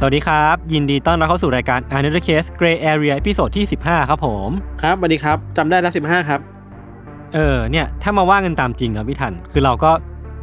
[0.00, 4.50] สวัสดีครับ ยินดีต้อนรับเข้าสู่รายการ Untitled Case Gray Area ตอนที่ 15 ครับผม
[4.82, 6.40] ครับสวัสดีครับจำได้แล้วสิบห้าครับ
[7.34, 9.92] เออเนี่ย ถ้ามาว่ากันตามจริงนะพี่ทัน คือเราก็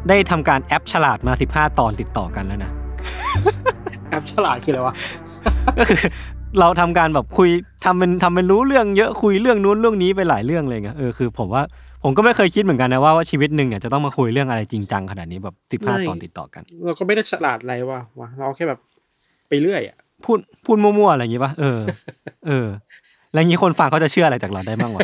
[0.09, 2.72] ได้ทำการแอปฉลาดมา 15 ตอนติดต่อกันแล้วนะ
[4.09, 4.95] แอปฉลาดคืออะไรวะ
[5.80, 6.00] ก็คือ
[6.59, 7.50] เราทำการแบบคุย
[7.86, 11.64] ทำเป็นทำเป็นรู้เรื่องเยอะคุยเรื่องนู้นเรื่องนี้ไปหลายเรื่องเลยไงเออคือผมว่า
[12.03, 18.80] ผมก็ไม่เคยคิดเหมือนกันนะว่าว่าชีวิตหนึ่งเนี่ยจะต้องมาคุยเรื่องอะไรจริงจังขนาดนี้แบบสิบห้าไม่ตอนติดต่อกัน เราก็ไม่ได้ฉลาดอะไรวะวะเราแค่แบบ
[19.48, 21.80] ไปเรื่อยอะพูดพูดมั่วๆอะไรอย่างงี้ป่ะเออ
[22.48, 22.68] เออ
[23.34, 25.02] แล้วอย่างงี้คนฟังเขาจะเชื่ออะไรจากเราได้บ้างวะ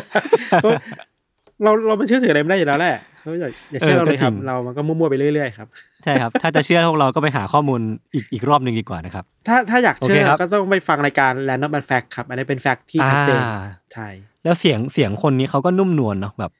[1.62, 5.68] เราเรามันเชื่อถืออะไรไม่ได้อยู่แล้วแหละเขาอย่าอย่าเชื่อเออเราเลยครับก็จริงเรามันก็มั่วๆไปเรื่อยๆครับ
[6.04, 7.80] ใช่ครับ ถ้าจะเชื่อพวกเราก็ไปหาข้อมูล
[8.14, 14.08] อีกอีกรอบหนึ่งดีกว่านะครับ ถ้าถ้าอยากเชื่โออเคครับก็ต้องไปฟังรายการ Random and Fact ครับ อันนี้เป็นแฟกต์ที่ชัดเจนอ่าใช่
[14.44, 16.52] แล้วเสียงเสียงคนนี้เขาก็นุ่มนวลเนาะแบบ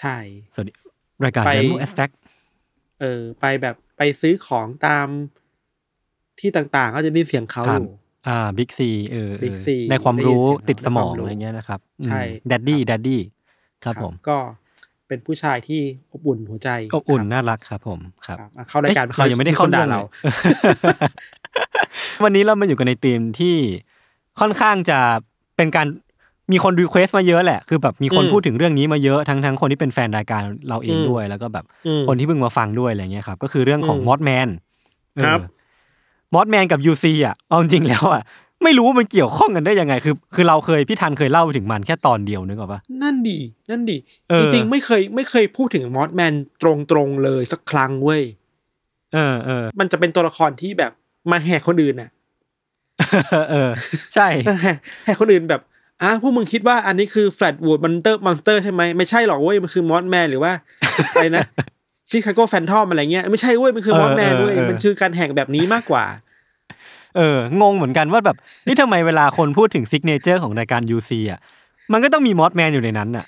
[0.00, 0.16] ใช่
[0.54, 0.72] สวัสดี
[1.24, 2.10] รายการไปเดโมแอสแฟก
[3.00, 5.06] เออไปแบบไปซื้อของตาม
[6.40, 7.90] ที่ต่างๆ ก็จะได้ยินเสียงเขาอยู่
[8.28, 13.20] อ่าบิ๊กซีเออเออ Big C ในความรู้ได้ยินเสียงติดสมองในความรู้อะไรเงี้ยนะครับ ใช่ดัดดี้ดัดดี้
[13.84, 14.36] ครับผมก็
[15.08, 15.80] เป็นผู้ชายที่
[16.12, 20.02] อบอุ่นหัวใจอบอุ่นครับน่ารักครับผมครับครับอะเข้ารายการอ๊ะเรายังไม่ได้เข้าคนเรื่ด่าองเราเรา
[22.24, 23.56] วันนี้เรามาอยู่กันในธีมที่
[24.40, 24.98] ค่อนข้างจะ
[25.56, 25.86] เป็นการ
[26.52, 34.48] มีคน request มาเยอะแหละ คือแบบมีคนอืมพูดถึงเรื่องนี้มาเยอะทั้งทั้งคนที่เป็นแฟนรายการเราเองอืมด้วย แล้วก็แบบอืมคนที่เพิ่งมาฟังด้วยอะไรเงี้ยครับ ก็คือเรื่องของอืม Mothman
[35.24, 35.40] ครับ
[36.34, 38.22] Mothman กับ UC อะเอาจริงๆแล้วอะ
[38.64, 43.38] ไม่รู้ว่ามันเกี่ยวข้องกันได้ยังไง คือ คือเราเคยพี่ทันเคยเล่าไปถึงมันแค่ตอนเดียวนึกออกปะนั่นดิ
[43.70, 43.96] นั่นดิ
[44.30, 46.32] เออจริงๆไม่เคยไม่เคยพูดถึง Mothman
[46.62, 46.64] ต
[46.96, 48.22] รงๆเลยสักครั้งเว้ย
[49.14, 50.92] เออเออมันจะเป็นตัวละครที่แบบ
[51.30, 52.10] มาแหกคนอื่นน่ะ
[53.50, 53.70] เออ
[54.14, 54.28] ใช่
[54.62, 55.60] แหกแหกคนอื่นแบบ
[56.02, 60.52] อะพวกมึงคิดว่าอันนี้คือ Flatwoods mon- monster ใช่ไหมไม่ใช่หรอกเว้ยมันคือ Mothman หรือว่า
[61.10, 61.46] อะไรนะ
[62.10, 66.04] Chicago Phantom อะไรเงี้ยไม่ใช่เว้ยมันคือ Mothman เว้ยมันคือการแหกแบบนี้มากกว่า
[67.16, 71.40] เอองงเหมือนกันว่าแบบนี่ทำไมเวลาคนพูดถึง signature ของรายการ UC อะ
[71.92, 73.26] มันก็ต้องมี Mothman อยู่ในนั้นอะ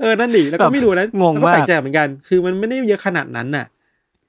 [0.00, 3.66] เออนั่นดิแล้วก็แบบไม่รู้นะงงแล้วก็มากแปลกใจเหมือนกัน คือมันไม่ได้เยอะขนาดนั้นน่ะ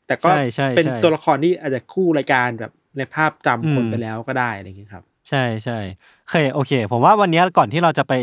[0.08, 5.80] แต่ก็ใช่ใช่เป็นใช่ตัวละครที่อาจจะคู่รายการแบบในภาพจำคนอืมไปแล้วก็ได้อะไรอย่างเงี้ยครับ ใช่ใช่
[6.24, 8.14] โอเคโอเค ผมว่าวันนี้ก่อนที่เราจะไป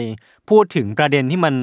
[0.50, 1.54] พูดถึงประเด็นที่มัน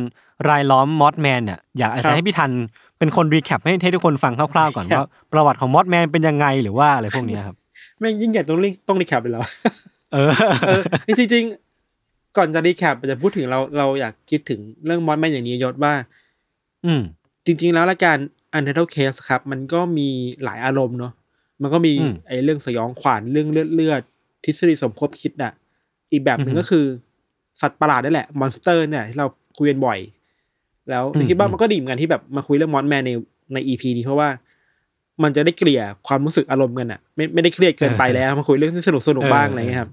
[0.49, 2.51] รายล้อม Mothman เนี่ยอยากอาจจะครับให้พี่ทัน
[2.99, 7.55] เป็นคน recap ให้ให้ทุกคนฟังคร่าวๆก่อนครับว่าประวัติของ Mothman เป็นยังไงหรือว่าอะไรพวกเนี้ยครับ
[7.99, 9.43] แม่งยิ่งใหญ่ต้องรีต้อง recap ไปแล้ว
[10.13, 10.31] เออ
[10.67, 10.81] เออ
[11.17, 15.93] จริงๆก่อนจะ recap จะพูดถึงเราเราอยากคิดถึงเรื่อง Mothman อย่างนี้ยศว่า
[16.85, 17.01] อืม
[17.45, 18.17] จริง ๆ แล้วรายการ
[18.57, 20.09] Untitled Case ครับ มันก็มี
[20.43, 21.13] หลายอารมณ์เนาะ
[21.61, 24.01] มันก็มีอืมไอ้เรื่องสยองขวัญเรื่องเลือดเลือด
[24.45, 25.53] ทฤษฎีสมคบคิดอะ
[26.11, 26.85] อีกแบบหนึ่อืงอฮึก็คือ
[27.61, 29.99] สัตว์ประหลาดนั่นแหละ monster เนี่ยที่เราคุยกันบ่อย
[30.89, 33.11] แล้วอืมคิดว่าอืมมันก็ดีเหมือนกันที่แบบมาคุยเรื่อง Mothman ใน
[33.53, 34.29] ใน EP นี้เพราะว่า
[35.23, 39.91] มันจะได้เกลี่ยความรู้สึกอารมณ์กันอะ ไม่ไม่ได้เครียดเกินไปแล้วมาคุยเรื่องที่สนุกสนุกบ้างอะไรเงี้ยครับ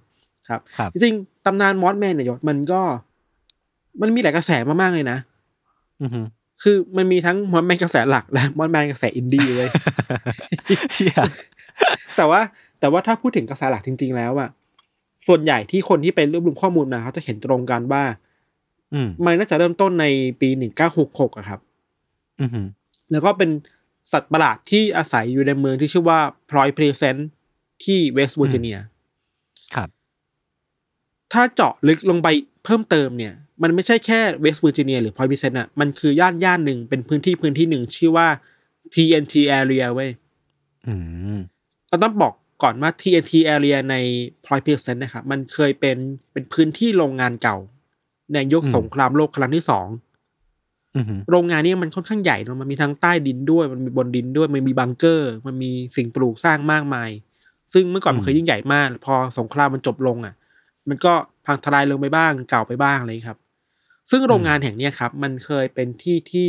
[0.48, 2.80] ครับครับจริงๆตำนาน Mothman เนี่ยยศมันก็
[4.00, 4.50] มันมีหลายกระแส
[4.82, 5.19] มากๆเลยนะ
[6.03, 6.20] อือฮึ
[6.62, 9.69] คือมันมีทั้ง Mothman กระแสหลักและ Mothman กระแสอินดี้เลย
[10.94, 11.14] เชี่ย
[12.16, 12.41] แต่ว่า
[12.80, 14.48] แต่ว่าถ้าพูดถึงกระแสหลักจริง ๆ แล้วอะ
[15.26, 18.31] ส่วนใหญ่ที่คนที่ไปรวบรวมข้อมูลมาเขาจะเห็นตรงกันว่าอื
[19.06, 20.06] มมันน่าจะเริ่มต้นใน
[20.41, 21.60] ปีหนึ่งเก้าหกหกอะครับ
[22.41, 22.60] อือฮึ
[23.10, 23.50] แล้วก็เป็น
[24.12, 26.18] สัตว์ประหลาดที่อาศัยอยู่ในเมืองที่ชื่อว่า
[26.50, 27.28] Point Pleasant
[27.84, 28.77] ที่เวสต์เวอร์จิเนีย
[29.74, 29.89] ครับ
[31.33, 32.28] ถ้าเจาะลึกลงไป
[32.65, 38.28] เพิ่มเติมเนี่ย มันไม่ใช่แค่เวสต์เวอร์จิเนียหรือ Point Pleasant อะมันคือย่านย่านหนึ่งเป็นพื้นที่พื้นที่หนึ่งชื่อว่า
[38.94, 40.10] TNT area เว้ย
[40.86, 40.94] อื
[41.36, 41.39] ม
[41.89, 43.97] เราต้องบอกก่อนว่า TNT area ใน
[44.44, 45.97] Point Pleasant นะครับ มันเคยเป็น
[46.33, 47.56] เป็นพื้นที่โรงงานเก่า
[48.34, 49.88] ในยุคอืมสงครามโลกครั้งที่สอง
[50.96, 57.10] อือฮึโรงงานนี้มันค่อนข้างใหญ่เนอะมันมีทั้งใต้ดินด้วย มันมีบนดินด้วย มันมีบังเกอร์ มันมีสิ่งปลูกสร้างมากมาย
[57.72, 60.34] ซึ่งเมื่อก่อนมันเคยยิ่งใหญ่มาก พอสงครามมันจบลงอะ
[60.88, 61.12] มันก็
[61.46, 63.38] พังทลายลงไปบ้างเก่าไปบ้างอะไรอย่างนี้ครับ
[64.10, 66.48] ซึ่งโรงงานแห่งเนี้ยครับ มันเคยเป็นที่ที่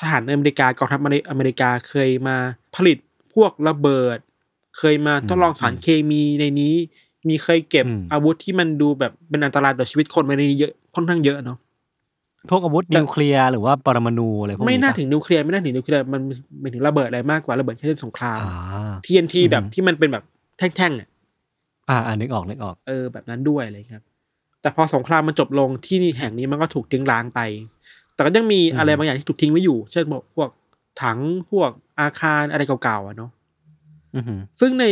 [0.00, 1.00] ทหารอเมริกากองทัพ
[1.30, 2.36] อเมริกาเคยมา
[2.74, 2.98] ผลิต
[3.34, 4.18] พวกระเบิด
[4.78, 6.74] เคยมาทดลองสารเคมีในนี้
[7.28, 11.58] มีเคยเก็บอืมอาวุธที่มันดูแบบเป็นอันตรายต่อชีวิตคนมาในนี้เยอะ ค่อนข้างเยอะเนาะ
[12.50, 16.22] พวกอาวุธนิวเคลียร์หรือว่าปรมาณูอะไรพวกนี้ไม่น่าปะถึงนิวเคลียร์ไม่น่าถึงนิวเคลียร์มัน
[16.60, 20.24] เป็นถึงระเบิดอะไรมากกว่าระเบิดแค่เล่นสงครามอ่า TNT อืมแบบที่มันเป็นแบบ
[20.58, 21.08] แท่งๆอะ
[21.88, 24.04] อ่าอ่านึกออกนึกออกเออแบบนั้นด้วยอะไรครับ
[24.62, 27.40] แต่พอสงครามมันจบลงที่นี่แห่งนี้มันก็ถูกทิ้งร้างไป
[28.14, 30.48] แต่ก็ยังมีอืมอะไรบางอย่างที่ถูกทิ้งไว้อยู่ เช่นบอกพวก
[31.02, 31.18] ถัง
[31.50, 33.30] พวกอาคารอะไรเก่าๆอะเนาะ
[34.16, 34.86] อือหือซึ่งใน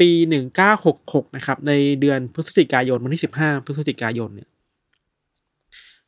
[0.00, 4.48] ปีหนึ่งเก้าหกหกนะครับ ในเดือนพฤศจิกายนวันที่สิบห้าพฤศจิกายนเนี่ย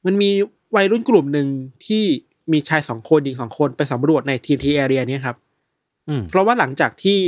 [0.07, 0.31] มันมี
[0.77, 1.49] วัยรุ่นกลุ่มหนึ่ง
[1.87, 2.05] ที่
[2.53, 5.37] มีชายสองคนหญิงสองคนไปสำรวจใน TNT area เนี้ยครับ
[6.09, 7.19] อืมเพราะว่าหลังจากที่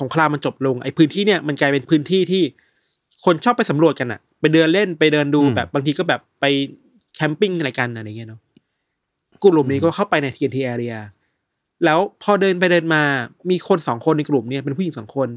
[0.00, 2.42] สงครามมันจบลงไอ้พื้นที่เนี่ยมันกลายเป็นพื้นที่ที่
[3.24, 6.44] คนชอบไปสำรวจกันอะไปเดินเล่นไปเดินดูอืมแบบบางทีก็แบบไป
[7.16, 8.40] แคมปิ้งอะไรกันอะไรเงี้ยเนาะ
[9.42, 10.96] กลุ่มนี้ก็เข้าไปใน TNT area
[11.84, 13.02] แล้วพอเดินไปเดินมา
[13.50, 15.28] มีคนสองคนในกลุ่มเนี่ยเป็นผู้หญิงสองคน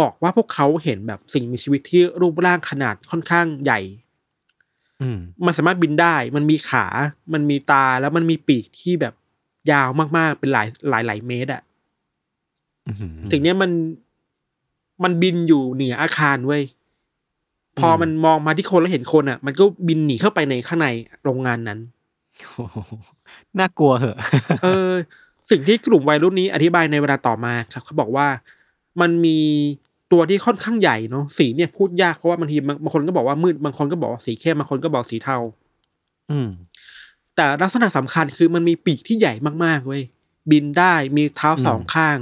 [0.00, 4.07] บอกว่าพวกเขาเห็นแบบสิ่งมีชีวิตที่รูปร่างขนาดค่อนข้างใหญ่อื
[5.16, 6.86] มมันสามารถบินได้ มันมีขา
[7.32, 9.14] มันมีตาแล้วมันมีปีกที่แบบ
[9.70, 11.62] ยาวมากๆ เป็นหลายหลายหลายเมตรอะ
[12.86, 13.70] อื้อหือสิ่งเนี้ยมัน
[15.02, 16.62] มันบินอยู่เหนืออาคารเว้ย
[17.78, 20.88] พออมมันมองมาที่คนแล้วเห็นคนอะมันก็บินหนีเข้าไปในข้างใน
[21.22, 21.78] โรงงานนั้น
[22.54, 22.76] โอ้โห
[23.58, 24.16] น่ากลัวเหอะ
[24.64, 24.92] เออ
[25.50, 28.26] สิ่งที่กลุ่มวัยรุ่นนี้อธิบายในเวลาต่อมาครับ เขาบอกว่า
[29.00, 29.38] มันมี
[30.12, 35.38] ตัวที่ค่อนข้างใหญ่เนาะสีเนี่ยพูดยากเพราะว่าบางทีบางบางคนก็บอกว่ามืดบางคนก็บอกว่าสีเข้มบางคนก็บอกสีเทา
[36.30, 36.48] อืม
[37.34, 39.32] แต่ลักษณะสำคัญคือมันมีปีกที่ใหญ่
[39.64, 40.02] มากๆเว้ย
[40.50, 42.18] บินได้มีเท้าสองอืมข้าง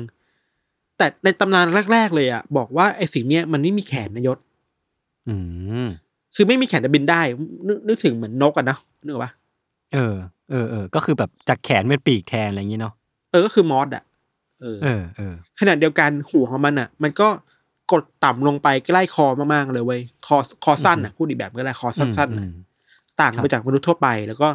[0.96, 4.38] แต่ในตำนานแรก ๆ เลยอะบอกว่าไอ้สิ่งเนี้ยมันไม่มีแขนนายศ
[5.28, 5.34] อื
[5.84, 5.88] ม
[6.34, 7.20] คือไม่มีแขนแต่บินได้
[7.66, 9.32] นกนึกถึงเหมือนนกอะนะนึกออกปะ
[9.94, 10.14] เออ
[10.50, 12.94] เออเออก็คือแบบจากแขนเป็นปีกแทนอะไรอย่างงี้เนาะ
[13.30, 14.04] เออก็คือมอสอะ
[14.60, 17.28] เออเออเออขนาดเดียวกันหัวของมันอะมันก็
[17.92, 22.52] กดต่ำลงไปใกล้คอมากๆเลยเว้ยคอคอสั้นอะพูดอีกแบบก็ได้คอสั้นๆอือะม
[23.20, 24.48] ต่างครับไปจากมนุษย์ทั่วไป แล้วก็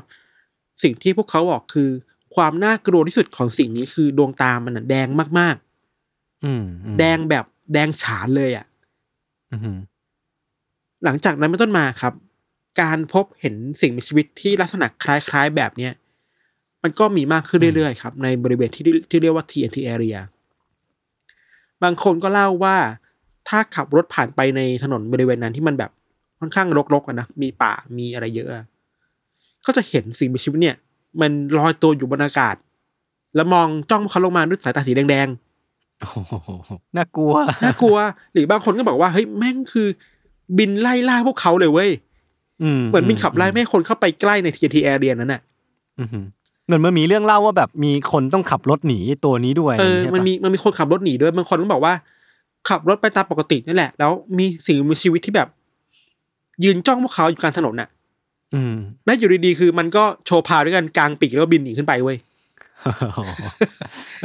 [0.83, 1.89] สิ่งที่พวกเขาบอกคือ
[2.35, 5.07] ความน่ากลัวที่สุดของสิ่งนี้คือดวงตามันอะแดง
[5.39, 5.55] มาก
[6.45, 8.65] อืมอืมๆแดงแบบแดงฉานเลยอะ
[9.51, 9.77] อือหือ
[11.03, 12.13] หลังจากนั้นเป็นต้นมาครับ
[12.81, 15.93] การพบเห็นสิ่งมีชีวิตที่ลักษณะคล้ายๆแบบเนี้ย
[16.83, 20.17] มันก็มีมากขึ้นเรื่อยๆครับ ในบริเวณที่ที่เรียกว่า TNT area
[21.83, 22.77] บางคนก็เล่าว่า
[23.47, 25.91] ถ้าขับรถผ่านไปในถนนบริเวณนั้นที่มันแบบ
[26.39, 28.65] ค่อนข้างรกๆอะนะมีป่ามีอะไรเยอะอะ
[29.65, 30.77] ก็จะเห็นสิ่งมีชีวิตเนี่ย
[31.21, 32.55] มันลอยตัวอยู่บนอากาศ
[33.35, 35.27] แล้วมองจ้องเขาลงมาด้วยสายตาสีแดง
[35.99, 37.97] โอ้โหน่ากลัวๆน่ากลัว
[38.33, 39.87] หรือบางคนก็บอกว่าเฮ้ยแม่งคือ
[40.57, 41.89] บินไล่ล่าพวกเขาเลยเว้ย
[42.89, 45.41] เหมือนบินขับไล่ไม่ให้คนเข้าไปใกล้ใน TNT area นั้นน่ะ
[45.99, 46.25] อือหือ
[46.65, 51.93] เหมือนมันมีเรื่องเล่าว่าแบบมีคนต้องขับรถหนีตัวนี้ด้วยเออใช่ปะมันมีมันมีคนขับรถหนีด้วยบางคนก็บอกว่า
[52.69, 55.47] ขับรถไปตามปกตินั่นแหละ แล้วมีสิ่งมีชีวิตที่แบบ
[56.63, 57.89] ยืนจ้องพวกเขาอยู่กลางถนนน่ะ
[58.53, 58.75] อืม
[59.05, 62.17] แล้วอยู่ดีๆคือมันก็โชว์พาวด้วยกันกลางปีกแล้วก็บินหนีขึ้นไปเว้ย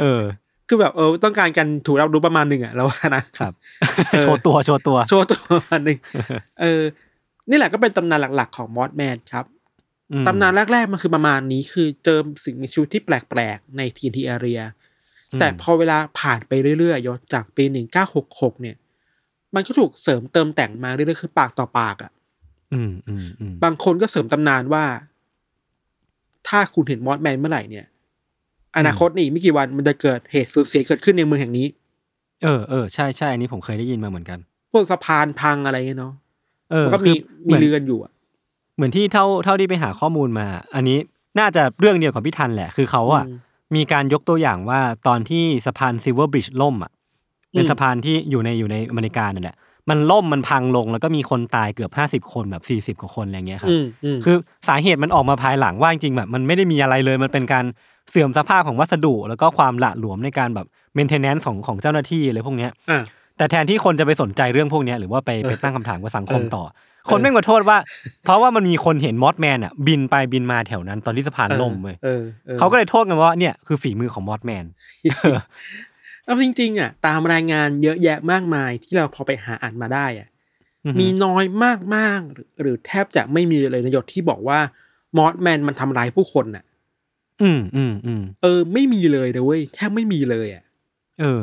[0.01, 0.21] เออ
[0.67, 3.53] คือแบบเออต้องการกันถูกรับรู้ประมาณหนึ่งอะเราว่านะครับ
[4.11, 5.97] เออโชว์ตัวโชว์ตัว โชว์ตัวประมาณหนึ่ง
[6.61, 6.81] เออ
[7.49, 9.45] นี่แหละก็เป็นตำนานหลัก ๆ ของมอสแมนครับ
[10.11, 14.61] อืมตำนานแรกๆมันคือประมาณนี้คือเจอสิ่งมีชีวิตที่แปลกๆใน TNT area
[15.39, 18.75] แต่พอเวลาผ่านไปเรื่อยๆยศจากปีหนึ่งเก้าหกหกเนี่ย
[19.55, 22.11] มันก็ถูกเสริมเติมแต่งมาเรื่อยๆคือปากต่อปากอะ
[22.73, 24.85] อืมอืมอืมบางคนก็เสริมตำนานว่า
[26.47, 27.85] ถ้าคุณเห็นมอสแมนเมื่อไหร่เนี่ย
[28.77, 31.67] อนาคตนี่ไม่กี่วันมันจะเกิดเหตุสูญเสียเกิดขึ้นในเมืองแห่งนี้
[32.43, 34.39] เออเออใช่ใช่อันนี้ผมเคยได้ยินมาเหมือนกัน
[34.71, 36.13] พวกสะพานพังอะไรเงี้ยเนาะ
[36.71, 38.11] เออมันก็คืมีเหมีมือนมีเรื่องอยู่อะ
[38.75, 40.97] เหมือนที่เท่าเท่าที่ไปหาข้อมูลมา อันนี้
[41.39, 43.31] น่าจะเรื่องเดียวกับพี่ทันแหละ คือเขาอะอื
[43.73, 46.91] มมีการยกตัวอย่างว่าตอนที่สะพาน Silver Bridge ล่มอะ
[47.53, 49.57] เป็นอืมสะพานที่อยู่ในอยู่ในอเมริกานั่นแหละ
[49.89, 54.35] มันล่มมันพังลงแล้วก็มีคนตายเกือบห้าสิบคนแบบสี่สิบ40กว่าคนอะไรเงี้ยครับอืมอืมคือ
[54.67, 57.65] สาเหตุมันออกมาภายหลังว่าจริงๆแบบมันไม่ได้มีอะไรเลยมันเป็นการ
[58.09, 63.03] เสื่อมสภาพของวัสดุ แล้วก็ความหละหลวมในการแบบ maintenance ของของเจ้าหน้าที่อะไรพวกเนี้ยอะ
[63.37, 66.63] แต่แทนที่คนจะไปสนใจเรื่องพวกเนี้ยหรือว่าไปไปตั้งคำถามกับสังคมเออต่อ
[67.11, 67.77] คนแม่งมาโทษว่า
[68.23, 80.27] เพราะว่ามันมีคนเห็น Mothmanอะ บินไปบินมาแถวนั้นตอนที่สะพานล่มเว้ยเออออเขาก็เลยโทษกันว่าเนี่ยคือฝีมือของ Mothmanเอาจริงๆอะตามรายงานเยอะแยะมากมายที่เราพอไปหาอ่านมาได้อะ
[80.85, 81.43] อือฮึมีน้อย
[81.95, 84.59] มากๆหรือหรือแทบจะไม่มีเลยนายศที่บอกว่า
[85.17, 86.63] Mothman มันทำร้ายผู้คนน่ะ
[87.41, 90.63] อืมอืมอืมเออ ไม่มีเลยนะเว้ยแทบไม่มีเลยอะ
[91.19, 91.41] เออ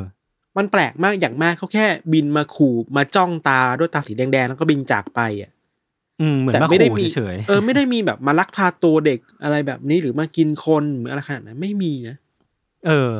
[0.56, 5.50] มันแปลกมากอย่างมากเขาแค่ บินมาขู่มาจ้องตาด้วยตาสีแดงๆแล้วก็บินจากไปอะ
[6.20, 13.12] อืมเหมือนแต่มาไม่ได้ขู่มีเฉยเออไม่ได้มีแบบมาลักพาตัวเด็กอะไรแบบนี้หรือมากินคนหรืออะไรขนาดนั้นไม่มีนะๆเออ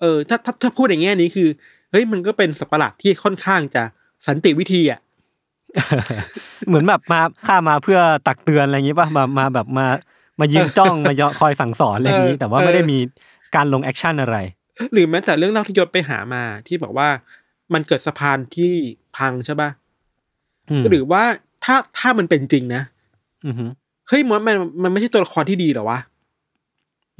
[0.00, 1.48] เออ ถ้าถ้าถ้าพูดอย่างแง่นี้คือ
[1.90, 3.82] เฮ้ยมันก็เป็นสัตว์ประหลาดที่ค่อนข้างจะ
[4.26, 5.00] สันติวิธีอะ
[6.66, 9.86] เหมือนแบบมาข้ามาเพื่อตักเตือนอะไรอย่างงี้ป่ะมามาแบบมา
[10.40, 12.98] มายืนจ้องมาคอยสั่งสอนอะไรอย่างงี้เออแต่ว่าไม่ได้มี
[13.54, 14.36] การลง action่นอะไร
[14.92, 17.08] หรือแม้แต่เรื่องเล่าที่ยศไปหามาที่บอกว่า
[17.74, 18.72] มันเกิดสะพานที่
[19.16, 19.70] พังใช่ป่ะ
[20.70, 21.22] อืมหรือว่า
[21.64, 22.82] ถ้าถ้ามันเป็นจริงนะ
[23.46, 23.70] อือหือ
[24.08, 25.98] เฮ้ยมันมันมันไม่ใช่ตัวละครที่ดีเหรอวะ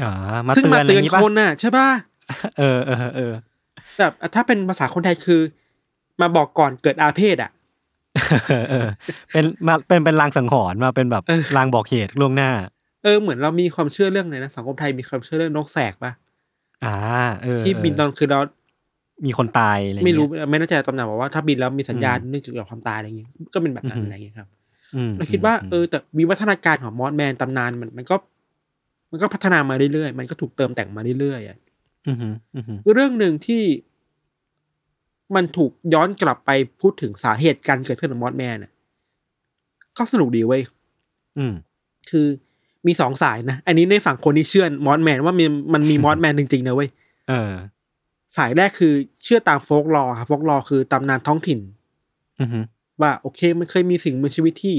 [0.02, 1.88] อ่าซึ่งมาเตือนอะไรอเตือนย่างงี้ป่ะมาเตือนคนน่ะใช่ป่ะ
[2.58, 3.32] เออเออเออ
[3.98, 5.40] แบบถ้าเป็นภาษาคนไทยคือ
[6.20, 7.50] มาบอกก่อนเกิดอาเพศอะ
[8.48, 8.88] เออเออ
[9.32, 12.50] เป็นมาเป็นเป็นลางสังหรณ์มาเป็นแบบเออลางบอกเหตุล่วงหน้า
[13.04, 16.12] เออเหมือนเรามีความเชื่อเรื่องอะไรนะสังคมไทยมีความเชื่อเรื่องนกแสกป่ะ
[16.84, 16.96] อ่า
[17.42, 18.40] เออที่บินตอนคือเรา
[19.26, 24.48] มีคนตายอะไรอย่างไม่เงี้ยรู้ไม่แน่ใจตำนานบอกว่าถ้าบินแล้วมีสัญญาณอืมเนื่องจากความตายอะไรอย่างเงี้ยก็เป็นแบบนั้นอือฮึอะไรอย่างเงี้ยครับ
[24.94, 28.16] อืมเราคิดว่ามเออแต่วิวัฒนาการของมอสแมนตำนานมันมันก็
[29.10, 31.58] มันก็พัฒนามาเรื่อยๆมันก็ถูกเติมแต่งมาเรื่อยๆอะ
[32.08, 33.62] อือหืออือหือเรื่องหนึ่งที่
[35.34, 38.72] มันถูกย้อนกลับไปพูดถึงสาเหตุการเกิดขึ้นของ Mothman น่ะ
[39.96, 40.62] ก็สนุกดีเว้ย
[41.38, 41.54] อืม
[42.10, 42.26] คือ
[42.86, 46.88] มีสองสายนะ อันนี้ในฝั่งคนที่เชื่อ Mothman ว่ามันมันมี Mothman จริงๆนะเว้ย
[47.28, 47.52] เออ
[48.36, 48.92] สายแรกคือ
[49.22, 51.60] เชื่อตาม folklore ครับ folklore คือตำนานท้องถิ่น
[52.40, 52.64] อือหือ
[53.00, 54.76] ว่าโอเค มันเคยมีสิ่งมีชีวิตที่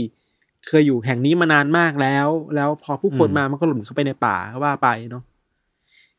[0.68, 5.24] เคยอยู่แห่งนี้มานานมากแล้ว แล้วพอผู้คนมามันก็หลุดเข้าไปในป่าว่าไปเนาะ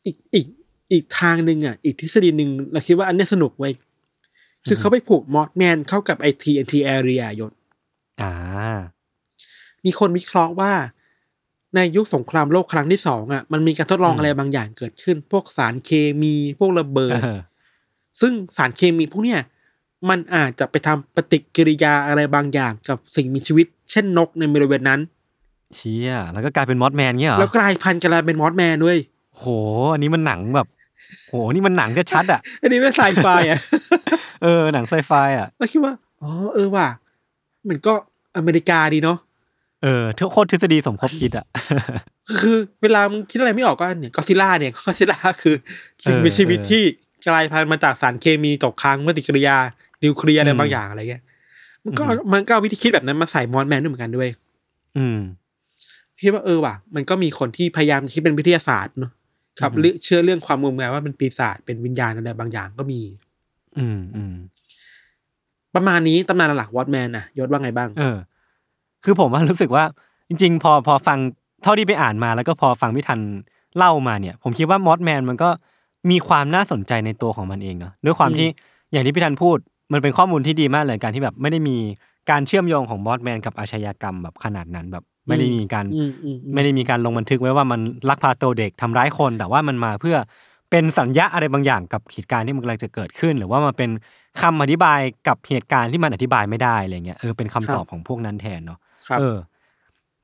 [0.07, 0.47] อีกอีก
[0.93, 3.75] อีกทางหนึ่งอะ อีกทฤษฎีหนึ่งเราคิดว่าอันเนี้ยสนุกเว้ย
[4.69, 7.53] คือเขาไปผูกมอสแมนเข้ากับไอทีเอ็นทีแอเรียยศ
[8.23, 8.33] อ่า
[9.85, 10.73] มีคนวิเคราะห์ว่า
[11.77, 15.91] ในยุคสงครามโลกครั้งที่สองอะมันมีการทดลองอืมอะไรบางอย่างเกิดขึ้น พวกสารเค
[16.23, 17.39] มีพวกระเบิดเออ
[18.21, 19.41] ซึ่งสารเคมีพวกเนี้ย
[20.09, 25.01] มันอาจจะไปทำปฏิกิริยาอะไรบางอย่างกับสิ่งมีชีวิต เช่นนกในบริเวณนั้น
[25.75, 28.99] เชี่ยแล้วก็กลายเป็น Mothman เงี้ยเหรอแล้วกลายพันธุ์กลายเป็น Mothman ด้วย
[29.37, 29.45] โห
[29.93, 30.67] อันนี้มันหนังแบบ
[31.29, 33.59] โห นี่มันหนังก็ชัดอะ อันนี้ไม่ไซไฟอะ
[34.43, 36.89] เออ หนังไซไฟอะแล้วคิดว่า อ๋อ เออว่ะ
[37.69, 37.93] มันก็
[38.37, 39.19] อเมริกาดีเนาะ
[39.83, 41.47] เออทุกโคตรทฤษฎีสมคบคิดอะ
[42.41, 45.55] คือเวลามึงคิดอะไรไม่ออกก็เนี่ยก็ซิล่าเนี่ยก็ซิล่าคือ
[46.05, 46.83] สิ่งมีชีวิตเออที่
[47.27, 49.57] กลายพันธุ์มาจากสารเคมีตกค้างปฏิกิริยา
[50.05, 51.23] นิวเคลียร์อะไรอืมบางอย่างอะไรเงี้ย
[51.85, 54.29] มันก็อืมมันก็เอาวิธีคิดแบบนั้นมาใส่มอสแมนด้วยเหมือนกันด้วย
[54.97, 55.19] อืม
[56.23, 59.13] คิดว่าเออว่ะมันก็มีคนที่พยายามคิดเป็นวิทยาศาสตร์เนาะ
[59.61, 63.01] ครับอือฮึเรื่องเชื่อเรื่องความงมงายว่าเป็นปีศาจเป็นวิญญาณอะไรบางอย่างก็มี
[63.79, 64.35] อืมอืม
[65.75, 68.19] ประมาณนี้ตำนานหลักวอตแมนนะยศว่าไงบ้าง เออ
[69.05, 69.85] คือผมว่ารู้สึกว่า
[70.29, 71.19] จริง ๆ พอพอฟัง
[71.63, 73.21] เท่าที่ไปอ่านมาแล้วก็พอฟังพี่ทัน
[73.77, 75.49] เล่ามาเนี่ย ผมคิดว่ามอสแมนมันก็
[76.11, 78.49] มีความน่าสนใจในตัวของมันเองเนาะด้วยความอืมที่
[78.93, 79.59] อย่างที่พี่ทันพูด
[79.93, 81.77] มันเป็นข้อมูลที่ดีมากเลยการที่แบบไม่ได้มี
[82.31, 90.17] การเชื่อมโยงของมอสแมนกับอาชญากรรมแบบขนาดนั้นแบบ ไม่ได้มีการอืมอืมอืมไม่ได้มีการลงบันทึกไว้ว่ามันลักพาตัวเด็กทำร้ายคน แต่ว่ามันมาเพื่อ
[90.71, 93.91] เป็นสัญญาอะไรบางอย่างกับเหตุการณ์ที่มันกำลังจะเกิดขึ้น หรือว่ามันเป็น
[94.41, 98.79] คำอธิบายกับเหตุการณ์ที่มันอธิบายไม่ได้อะไรเงี้ยเออเป็นคำตอบของพวกนั้นแทนเนาะ
[99.11, 99.39] ครับ เออ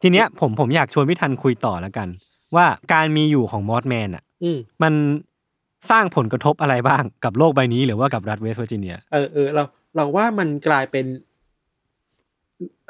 [0.02, 2.09] ทีเนี้ยผมผมอยากชวนพี่ทันคุยต่อแล้วกัน
[2.57, 4.93] ว่าการมีอยู่ของมอสแมนอะ อืมมัน
[5.90, 9.62] สร้างผลกระทบอะไรบ้างกับโลกใบนี้หรือว่ากับรัฐเวสต์เวอร์จิเนีย เออเออเรา
[9.97, 11.07] เราว่ามันกลายเป็น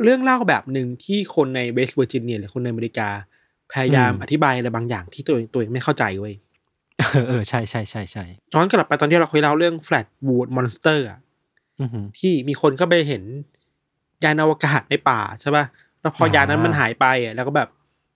[0.02, 3.08] เรื่องเล่าแบบหนึ่งที่คนในเวสต์เวอร์จิเนียหรือคนในอเมริกา
[3.72, 6.34] พยายามอืม อธิบายอะไรบางอย่างที่ตัวเองตัวเองไม่เข้าใจเว้ย
[6.98, 11.20] เออเออใช่ใช่ใช่ใช่ย้อนกลับไปตอนที่เราเคยเล่าเรื่อง Flatwoods Monster อะ
[11.80, 13.22] อือหือ ที่มีคนก็ไปเห็น
[14.24, 15.64] ยานอวกาศในป่าใช่ป่ะ
[16.06, 17.68] แล้วพอไอ้ยานนั้นมันหายไปอะแล้วก็แบบ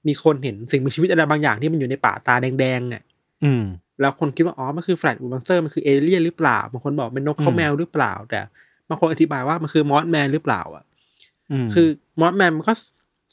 [0.09, 3.02] มีคนเห็นสิ่งมีชีวิตอะไรบางอย่างที่มันอยู่ในป่าตาแดงๆอะ
[3.44, 3.62] อืม
[4.00, 8.40] แล้วคนคิดว่าอ๋อมันคือ Flat Wood Monster มันคือเอเลี่ยนหรือเปล่าบางคนบอกเป็นนกเขาอืมแมวหรือเปล่า แต่
[8.88, 10.85] บางคนอธิบายว่ามันคือมอสแมนหรือเปล่า อะ
[11.64, 11.88] มคือ
[12.20, 12.73] มอสแมนมันก็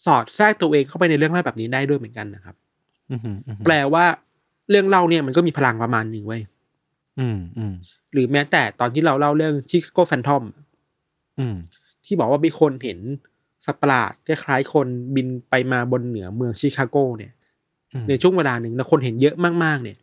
[0.05, 2.55] สอดแทรกตัวเองเข้าไปในเรื่องเล่าแบบนี้ได้ด้วยเหมือนกันนะครับ
[3.11, 4.05] อือหืออือหือแปลว่า
[4.69, 6.41] เรื่องเล่าเนี่ยมันก็มีพลังประมาณหนึ่งเว้ย
[7.19, 7.73] อืมอืม
[8.13, 10.43] หรือแม้แต่ตอนที่เราเล่าเรื่องชิคาโกแฟนทอม
[11.39, 11.55] อืม
[12.05, 12.99] ที่บอกว่ามีคนเห็น
[13.67, 17.31] สัตว์ประหลาดคล้ายๆคนบินไปมาบนเหนือเมืองชิคาโกเนี่ย
[17.93, 19.97] อืมในช่วงเวลาหนึ่งแล้วคนเห็นเยอะมากๆ เนี่ย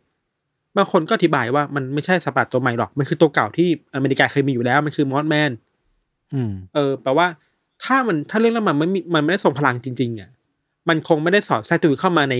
[0.77, 5.51] บางคนก็อธิบายว่ามันไม่ใช่สัตว์ประหลาดตัวใหม่หรอก มันคือตัวเก่าที่อเมริกาเคยมีอยู่แล้ว มันคือมอสแมน
[6.33, 7.27] อืมเออแปลว่า
[7.83, 10.29] ถ้ามันถ้าเรื่องแล้วมันไม่มีมันไม่ได้ส่งพลังจริง ๆอะ
[10.89, 12.35] มันคงไม่ได้สอดแทรกตัวเองเข้ามาใน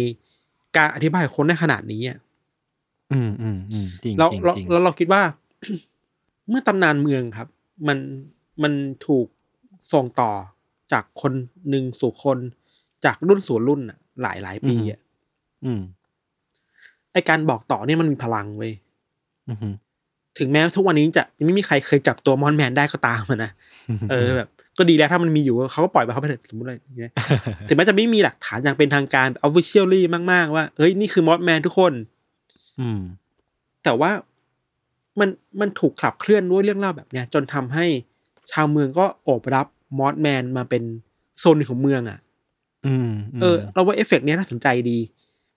[0.78, 2.18] การอธิบายของคนได้ขนาดนี้อะ
[3.14, 5.22] อืมอืมอืมจริงเราจริงเราจริงเราเราคิดว่า
[6.50, 7.48] เมื่อตำนานเมืองครับ
[7.88, 7.98] มัน
[8.64, 8.74] มัน
[9.08, 9.28] ถูก
[9.94, 10.32] ส่งต่อ
[10.92, 11.34] จากคน
[11.70, 12.38] หนึ่งสู่คน
[13.06, 15.00] จากรุ่นสู่รุ่นอะ หลายหลายปีอะ
[15.66, 15.82] อืม
[17.14, 18.74] ไอการบอกต่อเนี่ยมันมีพลังเว้ย
[19.50, 19.74] อืม
[20.40, 23.52] ถึงแม้ทุกวันนี้จะยังไม่มีใครเคยจับตัวมอนแมนได้ก็ตามอะนะ
[24.10, 27.12] เออแบบก็ดีแล้วถ้ามันมีอยู่เขาก็ปล่อยไปเขาไปเถอะสมมติอะไรอย่างเงี้ย
[27.68, 30.02] ถึงแม้จะไม่มีหลักฐานอย่างเป็นทางการ officially
[30.32, 31.94] มาก ๆ ว่า เฮ้ย นี่คือมอสแมนทุกคน
[32.80, 33.00] อืม
[33.84, 34.12] แต่ว่า
[35.20, 35.30] มัน
[35.62, 37.86] มันถูกขับเคลื่อนด้วยเรื่องเล่าแบบเนี้ย จนทำให้
[38.52, 40.84] ชาวเมืองก็โอบรับ Mothman มาเป็น
[41.40, 42.20] ส่วนหนึ่งของเมืองอะ
[42.86, 43.10] อืม
[43.42, 44.98] เออ เราว่าเอฟเฟกต์เนี้ยน่าสนใจดี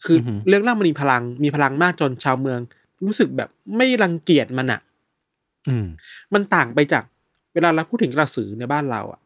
[0.04, 2.60] คือออหือเรื่องเล่ามันมีพลังมีพลังมากจนชาวเมือง
[3.06, 4.80] รู้สึกแบบไม่รังเกียจมันอะ
[5.68, 5.86] อืม
[6.34, 7.04] มันต่างไปจาก
[7.54, 9.20] เวลาเราพูดถึงกระสือในบ้านเราอะ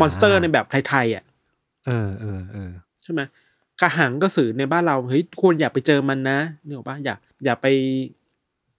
[0.00, 1.24] monster ในแบบไทยๆอะ
[1.86, 2.70] เออเออเออ
[3.02, 3.20] ใช่ไหม
[3.80, 7.66] กระหังกระสือในบ้านเราเฮ้ยควรอย่าไปเจอมันนะนึกออกปะอย่าอย่าไป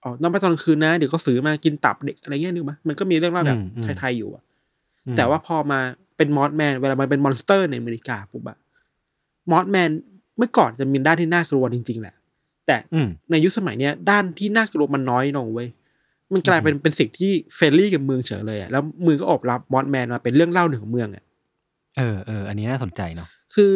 [0.02, 3.60] ออกนอกไปตอนกลางคืนนะเดี๋ยวกระสือมากินตับเด็กอะไรเงี้ยนึกปะมันก็มีเรื่องเล่าแบบ
[4.00, 4.49] ไทยๆอยู่อะอืม
[5.16, 5.80] แต่ว่าพอมา
[6.16, 8.58] เป็น Mothman เวลามันเป็น monster ในอเมริกาปุ๊บอะ
[9.50, 9.90] Mothman
[10.38, 12.14] เมื่อก่อนจะมีด้านที่น่ากลัวจริง ๆ แหละ
[12.66, 15.68] แต่อืมในยุคสมัยเนี้ยด้านที่น่ากลัวมันน้อยลงเว้ย
[16.32, 21.24] มันกลายเป็นเป็นสิ่งที่ friendly กับเมืองเฉยเลยอะแล้วเมืองก็โอบรับ Mothman มาเป็นเรื่องเล่าหนึ่งของเมืองอะ
[21.96, 23.70] เออเอออันนี้น่าสนใจเนาะคือ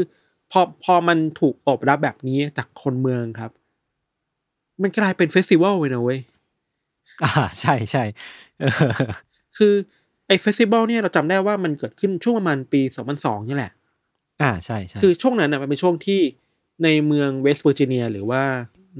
[0.50, 3.50] พอพอมันถูกโอบรับแบบนี้จากคนเมืองครับ
[4.82, 6.18] มันกลายเป็น festival เลยนะเว้ย
[7.24, 8.04] อ่าใช่ใช่
[8.60, 8.72] เออ
[9.56, 9.74] คือ
[10.26, 12.80] ไอ้ festival เนี่ยเราจำได้ว่ามันเกิดขึ้นช่วงประมาณปี
[13.14, 13.72] 2002 นี่แหละ
[14.42, 16.20] อ่าใช่ใช่คือช่วงนั้นนะมันเป็นช่วงที่
[16.84, 18.42] ในเมืองเวสต์เวอร์จิเนียหรือว่า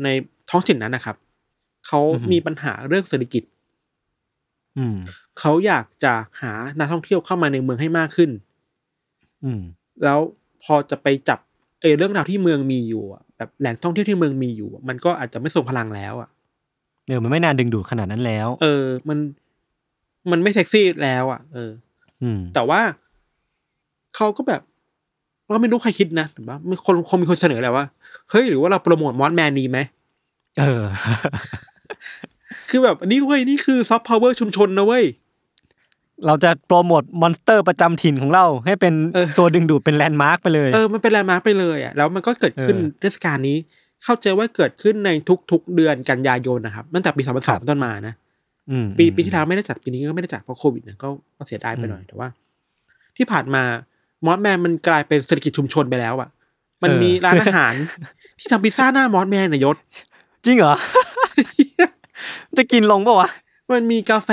[0.05, 0.09] ใน
[0.51, 1.17] ท้องถิ่นนั้นนะครับ
[1.87, 2.01] เขา
[2.33, 3.43] มีปัญหาเรื่องเศรษฐกิจ
[4.79, 4.97] อืม
[5.39, 8.31] เขาอยากจะหานักท่องเที่ยวเข้ามาในเมืองให้มากขึ้น
[9.45, 9.63] อืม
[10.05, 10.19] แล้ว
[10.65, 11.39] พอจะไปจับ
[11.81, 16.29] เออเรื่องราวที่เมืองมีอยู่อะแบบแหล่งท่องเที่ยวที่เมืองมีอยู่อะมันก็อาจจะไม่ทรงพลังแล้วอะ
[17.09, 19.19] เออมันไม่นานดึงดูดขนาดนั้นแล้ว เออ มัน
[20.31, 21.71] มันไม่เซ็กซี่แล้วอะ เออ
[22.23, 22.81] อืมแต่ว่า
[24.17, 24.61] เขาก็แบบ
[25.51, 27.85] เราไม่รู้ใครคิดนะแต่ว่ามีคนคงมีคนเสนอแหละว่า
[28.31, 29.79] เฮ้ยหรือว่าเราโปรโมทมอสแมนดีไหม
[30.59, 30.83] เออ
[32.71, 35.05] คือแบบอันนี้เว้ยนี่คือซอฟต์พาวเวอร์ชุมชนนะเว้ย
[36.27, 43.57] เราจะโปรโมท monster ประจำถิ่นของเรา ให้เป็นเออตัวดึงดูดเป็นแลนด์มาร์กไปเลยเออมันเป็นแลนด์มาร์คไปเลยอะแล้วมันก็เกิดขึ้นเออเทศกาลนี้
[44.05, 45.11] เข้าใจว่าเกิดขึ้นใน
[45.51, 48.24] ทุกๆเดือนกันยายนนะครับตั้งแต่ปีสองพันสองต้นมานะอืม
[48.99, 52.29] ปีปีที่แล้วไม่ได้จัดปีนี้ก็ไม่ได้จัดเพราะโควิดนะก็ก็เสียดายไปหน่อยแต่ว่า
[53.17, 53.63] ที่ผ่านมา
[54.27, 56.29] Mothman มันกลายเป็นเศรษฐกิจชุมชนไปแล้วอะ
[56.83, 57.75] มันมีร้านอาหาร
[58.39, 59.77] ที่ทำพิซซ่าหน้า Mothman นะยศ
[60.45, 60.75] จริงเหรอ
[62.57, 63.31] จะกินลงปะวะ
[63.73, 64.31] มันมีกาแฟ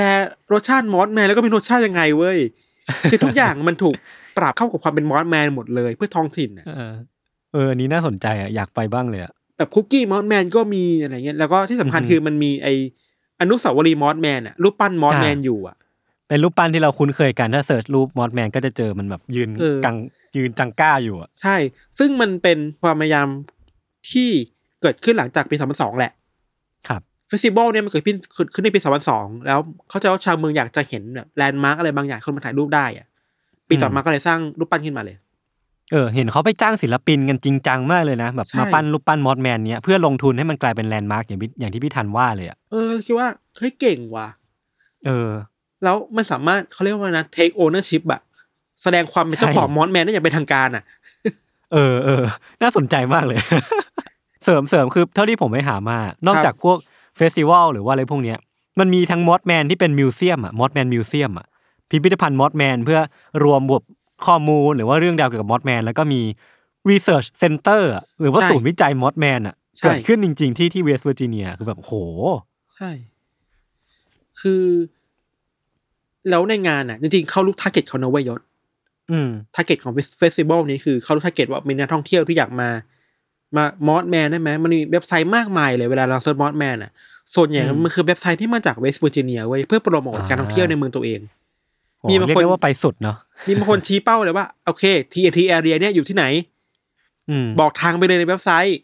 [0.54, 2.38] รสชาติ Mothman แล้วก็มีรสชาติยังไงเว้ย
[3.12, 3.96] คือทุกอย่างมันถูก
[4.38, 6.94] ปรับเข้ากับความเป็น Mothman หมดเลยเพื่อท้องถิ่นน่ะเออ
[7.54, 12.68] เอออันนี้น่าสนใจอะอยากไปบ้างเลยอะแบบคุกกี้ Mothman ก็มีอะไรเงี้ยแล้วก็ที่สำคัญอือฮึคือมันมีไอ้
[13.42, 15.76] อนุสาวรีย์ Mothman อะรูปปั้น Mothman อ่าอยู่อะ
[16.28, 19.96] เป็นรูปปั้นที่เราคุ้นเคยกันถ้า search รูป Mothman ก็จะเจอมันแบบยืนเออกัง
[20.36, 21.56] ยืนจังก้าอยู่อะใช่
[22.00, 23.28] ซึ่งมันเป็นความพยายาม
[24.12, 24.30] ที่
[24.82, 26.12] เกิดขึ้นหลังจากปี2002แหละ
[26.88, 28.18] ครับ festival เนี่ยมันเกิดขึ้น
[28.54, 28.80] ขึ้นในปี
[29.14, 33.08] 2002แล้วเข้าใจว่าชาวเมืองอยากจะเห็นแบบแลนด์มาร์กอะไรบางอย่างคนมาถ่ายรูปได้อะ
[33.70, 35.16] ปีต่ออืมมาก็เลยสร้างรูปปั้นขึ้นมาเลย
[35.92, 44.28] เออเห็นเขาไปจ้างศิลปินกันจริงจังมากเลยนะแบบใช่ มาปั้นรูปปั้น Mothman เนี้ยเพื่อลงทุนให้มันกลายเป็นแลนด์มาร์กอย่างพี่อย่างที่พี่ทันว่าเลยอะเออคิดว่าเฮ้ยเก่งว่ะ
[45.06, 45.30] เออ
[45.84, 48.22] แล้วมันสามารถเขาเรียกว่านะ take ownership อะ
[48.84, 50.84] แสดงความเป็นเจ้าใช่ของ Mothman ได้อย่างเป็นทางการอะ
[51.74, 52.24] เออเออ
[52.62, 53.40] น่าสนใจมากเลย
[54.44, 56.78] เสริมเสริมคือเท่าที่ผมไปหามานอกจากพวก
[57.18, 58.38] festival หรือว่าอะไรพวกเนี้ย
[58.80, 61.48] มันมีทั้ง Mothman ที่เป็น museum อะ Mothman Museum อะ
[61.90, 63.00] พิพิธภัณฑ์ Mothman เพื่อ
[63.44, 63.84] รวบรวม
[64.28, 66.22] ข้อมูลหรือว่าเรื่องราวเกี่ยวกับ Mothman แล้วก็มี
[66.90, 71.94] Research Center อะหรือว่าศูนย์วิจัย Mothman อะเกิดขึ้นจริง ๆ ที่ที่เวสต์เวอร์จิเนียคือแบบโห
[72.78, 72.92] ใช่
[74.42, 74.64] คือ
[76.30, 78.42] แล้วในงานอะจริงๆ เขารู้ target เขานะเว้ยยศ
[79.12, 82.70] อืม target ของ festival นี้คือเขารู้ target ว่ามีนักท่องเที่ยวที่อยากมา
[83.56, 86.92] มา Mothman ได้ไหมมันมีเว็บไซต์มากมายเลยเวลาเรา search Mothman อะ
[87.36, 91.41] ส่วนใหญ่อืมมันคือเว็บไซต์ที่มาจากเวสต์เวอร์จิเนียเว้ยเพื่อโปรโมทการท่องเที่ยวในเมืองตัวเองโห
[92.10, 94.84] มีบางเรียกคนได้ว่าไปสุดเนาะมีบางคนชี้เป้าเลยว่าโอเค
[95.14, 96.26] TNT area เนี่ยอยู่ที่ไหน
[97.30, 98.80] อืมบอกทางไปเลยในเว็บไซต์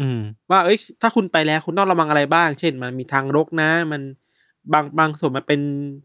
[0.00, 4.02] อืม ว่าเอ้ย ถ้าคุณไปแล้วคุณต้องระวังอะไรบ้าง เช่น มันมีทางรกนะ มัน
[4.72, 5.60] บางบางส่วนมันเป็น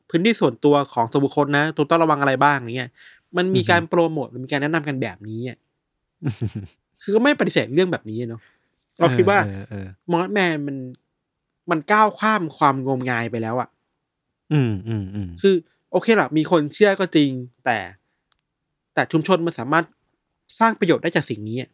[0.10, 2.92] พื้นที่ส่วนตัวของส่วนบุคคลนะตัวต้องระวังอะไรบ้างอย่างเงี้ย
[3.38, 5.58] มันมีอือฮึการโปรโมทหรือมีการแนะนำกันแบบนี้อะ
[7.02, 8.42] คือก็ไม่ปฏิเสธเรื่องแบบนี้เนาะ
[9.00, 10.78] เราคิดว่าเออเออมอสแมนมัน
[11.72, 13.70] มันก้าวข้ามความงมงายไปแล้วอะ
[14.54, 15.56] อืมอืมอืมคือ
[15.96, 17.30] โอเคละมีคนเชื่อก็จริง
[17.66, 17.78] แต่
[18.94, 19.86] แต่ชุมชนมันสามารถ
[20.60, 21.70] สร้างประโยชน์ได้จากสิ่งนี้อะ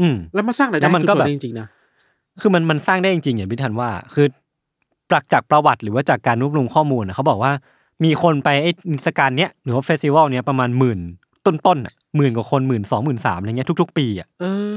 [0.00, 1.68] อืม แล้วมาสร้างรายแล้ได้วมันชุมก็ชนแบบได้จริงๆนะ
[2.40, 4.26] คือมันมันสร้างได้จริงๆอย่างพี่ทันว่า คือ
[5.10, 7.52] ปรักจากประวัติหรือว่าจากการรวบรวมข้อมูลนะเขาบอกว่า
[8.04, 10.98] มีคนไปไอ้นิทรรศการเนี้ยหรือว่าเฟสติวัลเนี้ยประมาณหมื่น
[11.46, 14.76] ต้นๆอะหมื่นกว่าคนหมื่นสองหมื่นสามอะไรเงี้ยทุก ๆ ปีอะเออ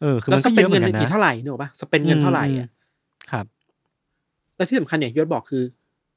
[0.00, 2.68] เออคือแล้วมันสก็เปเยนอะเหมืเงิอนนกันกี่นะเท่าไหร่เนกอะปะสเปนเงินเท่าไหร่อืมอะ
[3.32, 3.46] ครับ
[4.56, 5.62] และที่สำคัญอย่างที่ยศบอกคือ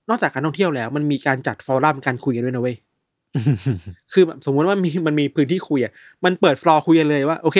[0.09, 2.75] นอกจากการท่องเที่ยวแล้ว มันมีการจัดฟอรัมการคุยกันด้วยนะเว้ย
[4.13, 5.91] คือแบบสมมติว่ามีมันมีพื้นที่คุยอะ
[6.25, 7.59] มันเปิดฟลอร์คุยกันเลยว่า โอเค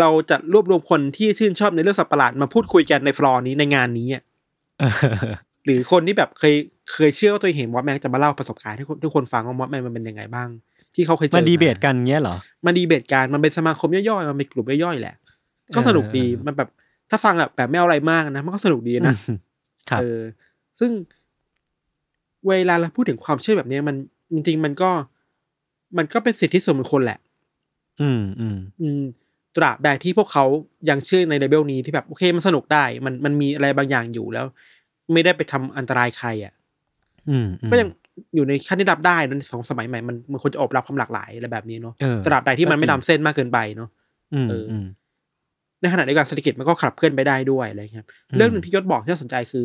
[0.00, 4.22] เราจะรวบรวมคนที่ชื่นชอบในเรื่องสัตว์ประหลาดมาพูดคุยกันในฟลอร์นี้ในงานนี้อะ
[5.64, 6.54] หรือคนที่แบบเคย
[6.92, 10.48] เคยเชื่อว่าตัวเองเห็น Mothman จะมาเล่าประสบการณ์ให้คนทุกคนฟังว่า Mothman มันเป็นยังไงบ้าง
[10.94, 15.14] ที่เขาเคยเจอมาดีเบตกันเงี้ยเหรอมันดีเบตกันมันเป็นสมาคมย่อยๆมันเป็นกลุ่มย่อยๆแหละ
[15.74, 16.68] ก็สนุกดีเออมันแบบ
[17.10, 19.14] ถ้าฟังแบบแบบไม่เอาอะไรมากนะมันก็สนุกดีนะ
[19.90, 20.20] ครับเออ
[20.80, 20.90] ซึ่ง
[22.48, 23.96] เวลาเราพูดถึงความเชื่อแบบเนี้ยมัน
[24.32, 24.90] จริง ๆ มันก็
[25.98, 27.18] มันก็เป็นสิทธิส่วนบุคคลแหละ
[28.00, 29.02] อืมอืมอืม
[29.56, 30.44] ตราบใดที่พวกเขา
[30.90, 34.46] ยังเชื่อในเลเวลนี้ที่แบบโอเคมันสนุกได้ มันมันมีอะไรบางอย่างอยู่แล้ว
[35.12, 36.52] ไม่ได้ไปทำอันตรายใครอะ
[37.30, 37.88] อืมอืมก็ยัง
[38.34, 43.88] อยู่ในขั้นที่รับได้นะของสมัยใหม่มันมันควรจะโอบรับความหลากหลายอะไรแบบนี้เนาะเออตราบใดที่มันไม่ก็จริงล้ำเส้นมากเกินไปเนาะ
[44.34, 44.86] อืมเอออือืม
[45.80, 49.64] ในขณะเดียวกันเศรษฐกิจมันก็ขับเคลื่อนไปได้ด้วยอะไรครับอืมเรื่องหนึ่งที่ยศบอกที่น่าสนใจคือ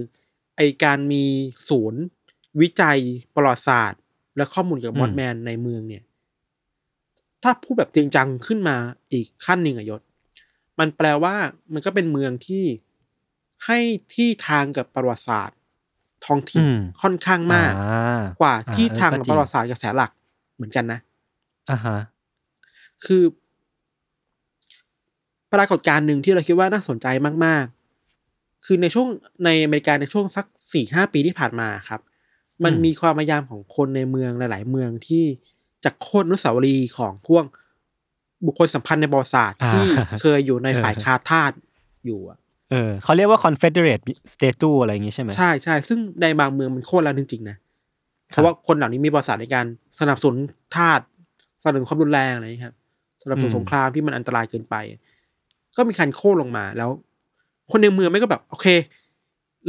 [0.58, 1.24] ไอการมี
[1.70, 2.02] ศูนย์
[2.62, 3.00] วิจัย
[3.36, 4.02] ประวัติศาสตร์
[4.38, 6.04] และข้อมูลเกี่ยวกับมอสแมนในเมืองเนี่ย
[7.44, 8.78] ถ้าพูดแบบจริงจังขึ้นมา
[9.12, 10.02] อีกขั้นหนึ่งอะยศ
[10.80, 11.36] มันแปลว่า
[11.74, 12.66] มันก็เป็นเมืองที่
[13.66, 13.80] ให้
[14.14, 15.58] ที่ทางกับประวัติศาสตร์
[16.26, 18.00] ท้องถิ่นอืมค่อนข้างมากอ่
[18.42, 20.12] กว่าที่อ่ทางเออกับก็จปงระวัติศาสตร์กระแสหลัก
[20.56, 21.00] เหมือนกันนะ
[21.70, 21.98] อ่าฮะ
[23.06, 23.24] คือ
[25.54, 27.08] ปรากฏการณ์หนึ่งที่เราคิดว่าน่าสนใจ
[27.46, 27.66] มาก
[28.16, 29.08] ๆ คือในช่วง
[29.46, 32.02] ในอเมริกาในช่วงสักสี่ห้าปีที่ผ่านมาครับ
[32.64, 35.24] มันอืมมีความพยายามของคนในเมืองหลาย ๆ เมืองที่
[35.84, 37.44] จะโค่นอนุสาวรีย์ของพวก
[38.46, 39.86] บุคคลสำคัญในประวัติศาสตร์ที่
[40.20, 41.52] เคยอยู่ในฝ่ายคาทาส
[42.06, 42.38] อยู่อะ
[42.72, 47.58] เออเขาเรียกว่า Confederate Statue อะไรอย่างงี้ใช่ไหมใช่ใช่ซึ่งในบางเมืองมันโค่นแล้วจริงๆนะ
[48.28, 49.66] เพราะว่าคนเหล่านี้มีประวัติศาสตร์ในการ
[50.00, 50.38] สนับสนุน
[50.76, 51.00] ทาส
[51.62, 52.76] สนับสนุนความรุนแรงอะไรอย่างเงี้ยครับ
[53.24, 54.76] สนับสนุนอืมสงครามที่มันอันตรายเกินไป
[55.78, 56.90] ก็มีการโค่นลงมาแล้ว
[57.72, 58.68] คนในเมืองไม่ก็แบบ โอเค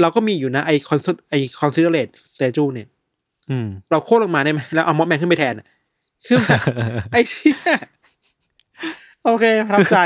[0.00, 0.98] เราก็มีอยู่นะไอ้คอน
[1.31, 2.88] ไอ้ Confederate statue เนี่ย
[3.50, 5.66] อืมเราโค่นลงมาได้ไหมแล้วเอา Mothman ขึ้นไปแทนอะ
[6.26, 6.61] คือแบบ
[7.12, 7.57] ไอ้เชี่ย
[9.24, 9.98] โอเคประทับใจ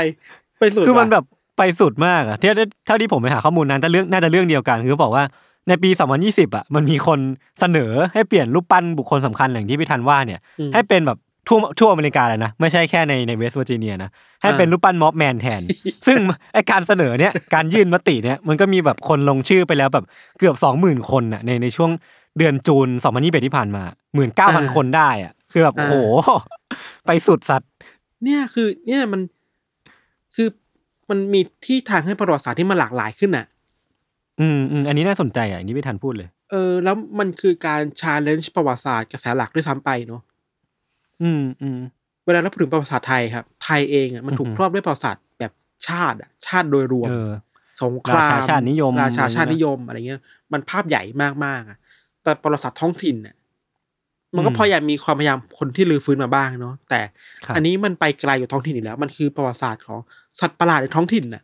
[0.59, 1.25] ไปสุดคือมันว่ะแบบ
[1.57, 2.49] ไปสุดมากอะที่
[2.85, 5.23] เท่าที่ผมไปหาข้อมูลนั้นจะเรื่องน่าจะเรื่องเดียวกันคือเขาบอกว่า
[5.67, 5.89] ในปี
[6.23, 7.19] 2020อะมันมีคน
[7.59, 11.17] เสนอให้เปลี่ยนรูปปั้นบุคคลสำคัญอย่างที่พี่ทันว่าเนี่ยอืมให้เป็นแบบ
[11.47, 14.09] ทั่วทั่วอเมริกาเลยนะ ไม่ใช่แค่ในในเวสต์เวอร์จิเนียนะ
[14.41, 15.61] ให้เป็นอ่ารูปปั้น Mothman แทน
[16.07, 16.17] ซึ่ง
[16.53, 20.05] ไอการเสนอเนี่ยการยื่นมติเนี่ยมันก็มีแบบคนลงชื่อไปแล้วแบบ
[20.39, 21.91] เกือบสองหมื่นคนน่ะในในช่วง
[22.37, 22.87] เดือน June
[23.17, 23.83] 2021ที่ผ่านมา
[24.15, 25.95] หมื่นเก้าพันคนได้อะคือแบบโอ้โห
[27.05, 27.69] ไปสุดสัตว์
[28.23, 29.21] เนี่ยคือเนี่ยมัน
[30.35, 30.47] คือ
[31.09, 33.45] มันมีที่ทางให้ประวัติศาสตร์ที่มันหลากหลายขึ้นอะ
[34.39, 40.21] อืมอืมอันนี้น่าสนใจอะอันนี้พี่ทันพูดเลย เออ แล้วมันคือการ challenge ประวัติศาสตร์กระแสหลักด้วยซ้ำไปเนาะ
[41.21, 41.79] อืมอืม
[42.25, 45.51] เวลาเราพูดถึงประวัติศาสตร์ไทยครับ ไทยเองอะมันถูกอือหือครอบด้วยประวัติศาสตร์แบบ
[45.87, 47.29] ชาติอะชาติโดยรวมเออ
[47.81, 50.21] สงครามราชาชาตินิยมราชาชาติอะไรเงี้ยนิยมอะไรเงี้ย
[50.53, 51.01] มันภาพใหญ่
[51.45, 51.77] มากๆอะ
[52.23, 53.35] แต่ประวัติศาสตร์ท้องถิ่นอะ
[54.35, 57.01] มันก็อืมพยายามมีความพยายามคนที่ลือฟื้นมาบ้างเนาะแต่
[57.45, 59.99] ครับอันนี้มันไปไกลอยู่ท้องถิ่นอีกแล้ว มันคือประวัติศาสตร์ของ
[60.39, 61.43] สัตว์ประหลาดในท้องถิ่นน่ะ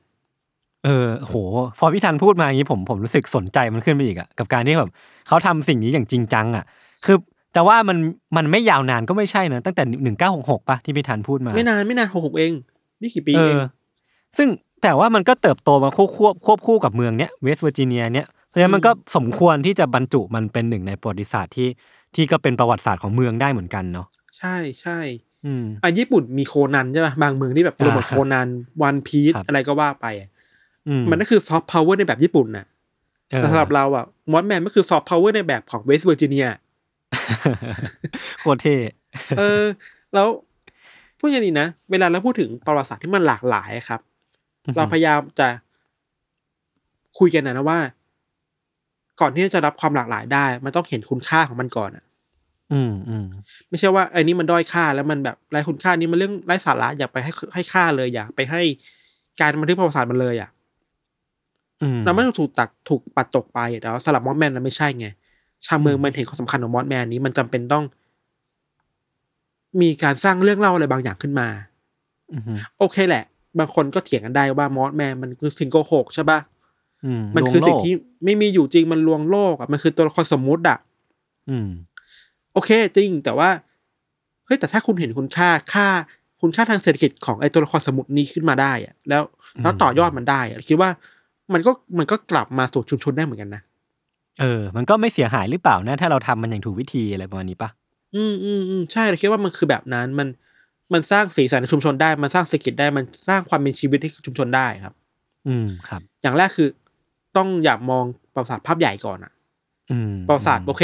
[0.84, 1.36] เออโห
[1.80, 4.90] พอพี่ทันพูดมาอย่างนี้ผมผมรู้สึกสนใจมันขึ้นไปอีกอะกับการที่แบบ
[5.28, 6.66] เขาทำสิ่งนี้อย่างจริงจังอะ
[7.06, 7.18] คือ
[7.54, 7.98] แต่ว่ามัน
[8.38, 12.54] มันไม่ยาวนานก็ไม่ใช่นะตั้งแต่หนึ่งเก้าหกหกป่ะที่พี่ทันพูดมา ไม่นานไม่นานหกหกเอง
[13.00, 13.66] ไม่กี่ปีเอเองอ
[14.38, 14.48] ซึ่ง
[14.84, 21.70] แต่ว่ามันก็เติบโตมาควบควบควบคู่กับเมืองเนี้ยเวสต์เวอร์จิเนียเนี้ยเพราะฉะนั้นมันก็สมควรที่จะบรรจุมันเป็นหนึ่งในประวัติศาสตร์ที่
[22.16, 25.00] ที่ก็เป็นประวัติศาสตร์ของเมืองได้เหมือนกันเนาะใช่ใช่
[25.46, 28.48] อืมอะญี่ปุ่นมีโคนันใช่ป่ะบางเมืองที่แบบโปรโมทอ่าโคนัน
[28.84, 30.30] วันพีซครับอะไรก็ว่าไปอะ
[30.88, 32.66] อืมมันก็คือซอฟต์พาวเวอร์ในแบบญี่ปุ่นน่ะ
[33.30, 36.46] เออแต่สำหรับเราอะ Mothman ก็คือซอฟต์พาวเวอร์ในแบบของเวสต์เวอร์จิเนีย
[38.40, 38.76] โคตรเท่
[39.38, 39.64] เออ
[40.14, 40.28] แล้ว
[41.20, 44.02] พูดอย่างนี้นะ เวลาเราพูดถึงประวัติศาสตร์ที่มันหลากหลายครับ
[44.76, 45.48] เราพยายามจะ
[47.20, 47.80] คุยกันนะนะว่า
[49.20, 52.06] ก่อนที่จะรับความหลากหลายได้ มันต้องเห็นคุณค่าของมันก่อนอะ
[52.74, 53.26] อืมอืม
[53.70, 58.62] ไม่ใช่ว่าไอ้นี้มันด้อยค่าแล้วมันแบบไร้คุณค่านี่มันเรื่องไร้สาระอย่าไปให้ให้ค่าเลยอย่าไปให้
[59.40, 60.50] การบันทึกประวัติศาสตร์มันเลยอะ
[61.82, 65.08] อืมเราไม่ต้องถูกตัดถูกปัดตกไปแต่ว่าสลับมอสแมนนั้นไม่ใช่ไง
[65.68, 67.84] ชาวเมืองมันเห็นความสำคัญของมอสแมนนี้มันจำเป็นต้อง
[69.82, 71.48] มีการสร้างเรื่องเล่าอะไรบางอย่างขึ้นมา
[72.34, 73.24] อืมโอเคแหละ
[73.60, 76.40] บางคนก็เถียงกันได้ว่ามอสแมนมันคือสิ่งโกหกใช่ปะ
[77.06, 77.94] อืมมันลวงคือสิ่งโลกที่
[78.26, 80.78] ไม่มีอยู่จริงมันลวงโลกอะมันคือตัวละครสมมุติอะ
[81.50, 81.70] อืม
[82.54, 83.50] โอเค จริง แต่ว่า
[84.46, 85.88] เฮ้ยแต่ถ้าคุณเห็นคุณค่าค่า
[86.42, 89.24] คุณค่าทางเศรษฐกิจของไอ้ตัวละครสมมุตินี้ขึ้นมาได้อะแล้ว
[89.62, 90.90] แล้วอืมต่อยอดมันได้อะคิดว่า
[91.54, 93.62] มันก็มันก็กลับมาสู่ชุมชนได้เหมือนกันนะ
[94.42, 97.70] เออ มันก็ไม่เสียหายหรือเปล่านะ ถ้าเราทำมันอย่างถูกวิธีอะไรประมาณนี้ปะ
[98.16, 100.28] อืมอืมอืมใช่เราคิดว่ามันคือแบบนั้นมัน
[100.94, 104.94] มันสร้างสีสันในชุมชนได้ มันสร้างเศรษฐกิจได้มันสร้างความเป็นชีวิตให้ชุมชนได้ครับ
[105.48, 106.68] อืมครับ อย่างแรกคือ
[107.38, 109.32] ต้องอย่ามองประวัติศาสตร์ภาพใหญ่ก่อนอะ
[109.92, 110.84] อืมประวัติศาสตร์โอเค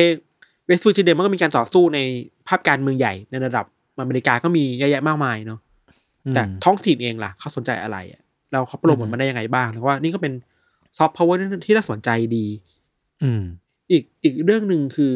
[0.66, 2.00] เวสต์เวอร์จิเนียมันก็มีการต่อสู้ใน
[2.48, 3.66] ภาพการเมืองใหญ่ในระดับ
[4.00, 5.60] อเมริกาก็มีเยอะแยะมากมายเนาะ
[6.26, 10.34] อืมแต่ท้องถิ่นเองล่ะ เขาสนใจอะไรอะเราเขาโปรโมทอืมมันได้ยังไงบ้างแล้วว่านี่ก็เป็น
[10.98, 12.46] ซอฟต์พาวเวอร์ที่น่าสนใจดี
[13.24, 13.42] อืม
[13.92, 15.12] อีกอีกเรื่องหนึ่งคือ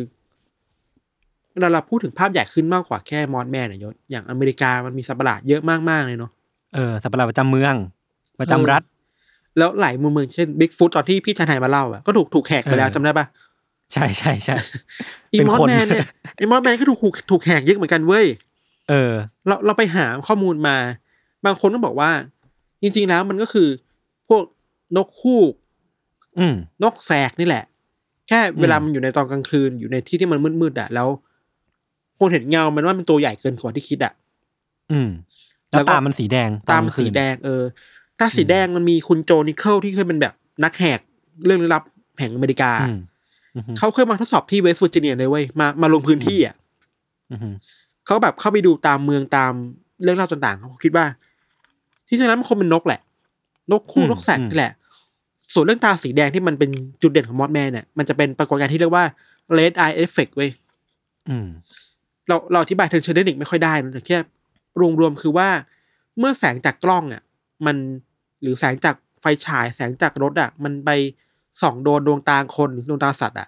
[1.53, 6.31] เวลาเราพูดถึงภาพใหญ่ขึ้นมากกว่าแค่ Mothman เนี่ยยศอย่างอเมริกามันมีสัตว์ประหลาดเยอะมากๆเลยเนาะ
[6.75, 7.75] เออสัตว์ประหลาดประจำเมือง
[8.39, 8.83] ประจำรัฐ
[9.57, 13.25] แล้วหลายมุมเมืองเช่นบิ๊กฟุตตอนที่พี่ชายไทยมาเล่าอะก็ถูกถูกแหกไปแล้วเออจำได้ปะ
[13.93, 14.55] ใช่ใช่ใช่
[15.31, 18.25] อีเป็นมอสคนแมนเนี่ยไอ้มอสแมนก็ถูกถูกถูกแหกเยอะเหมือนกันเว้ย
[18.89, 19.11] เออ
[19.47, 20.75] เราเราไปหาข้อมูลมา
[21.45, 22.11] บางคนก็บอกว่า
[22.81, 23.67] จริง ๆ แล้วมันก็คือ
[24.27, 24.41] พวก
[24.97, 25.53] นกฮูก
[26.39, 27.63] อืมนกแสกนี่แหละ
[28.27, 31.07] แค่เวลามันอยู่ในตอนกลางคืนอยู่ในที่ที่มันมืดๆอะแล้ว
[32.19, 34.13] คนเห็นเงามันว่ามันตัวใหญ่เกินกว่าที่คิดอะ
[34.91, 35.09] อืม
[35.71, 37.63] แล้ววก็ตามันสีแดงตอนกลางคืสีแดง เออ
[38.19, 40.33] ตาสีแดงมันมีคุณ Joe Nickell ที่เคยเป็นแบบ
[40.63, 40.99] นักแหก
[41.45, 41.83] เรื่องลึกลับ
[42.19, 42.99] แห่งอเมริกาอืม
[43.55, 46.55] อืมเขาเคยมาทดสอบที่เวสต์เวอร์จิเนียเลยเว้ยมามาลงพื้นที่อะ
[47.31, 47.53] อืม
[48.05, 49.51] เขาแบบเข้าไปดูตามเมืองตาม
[50.03, 51.05] เรื่องเล่าต่างๆเขาคิดว่า
[52.07, 53.01] ที่จริงแล้วมันคงเป็นนกแหละ
[53.71, 54.73] นกคู่นกแสกนี่แหละ
[55.53, 56.69] ส่วนเรื่องตาสีแดงที่มันเป็น
[57.01, 59.05] จุดเด่นของ Mothman เนี่ยมันจะเป็นปรากฏการณ์ที่เรียกว่า
[59.57, 60.49] red eye effect เว้ย
[61.29, 61.47] อืม
[62.27, 64.17] เราเราอธิบายเทางเชิงเทคนิคไม่ค่อยได้นะแต่แค่
[64.99, 65.49] รวมๆคือว่า
[66.19, 67.21] เมื่อแสงจากกล้องอะ
[67.65, 67.75] มัน
[68.41, 70.89] หรือแสงจากไฟฉายแสงจากรถอะ มันไป
[71.61, 73.47] ส่องโดนดวงตาคนหรือดวงตาสัตว์อะ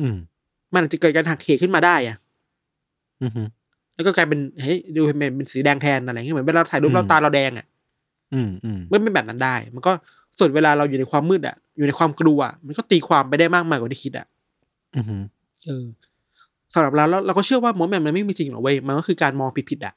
[0.00, 0.16] อืม
[0.72, 2.16] มันอาจจะเกิดการหักเหขึ้นมาได้อะ
[3.22, 3.30] อืม
[3.94, 7.66] แล้วก็กลายเป็นเฮ้ยดูเป็นเป็นสีแดงแทนอะไรเงี้ยเหมือนเวลาถ่ายรูปอืมเราตาเราแดงอะ
[8.34, 9.92] อืมอืมมันเป็นแบบนั้นได้ มันก็
[10.40, 14.26] ส่วนเวลาเราอยู่ในความมืดอะอยู่ในความกลัวอะมันก็ตีความไปได้มากมายกว่าที่คิดอะ
[14.96, 15.22] อืม
[15.66, 15.86] เออ
[16.74, 19.94] สำหรับเราแล้วเราก็เชื่อว่ามอสแมนมันไม่มีจริงหรอกเว้ยมันก็คือการมองผิดๆอะ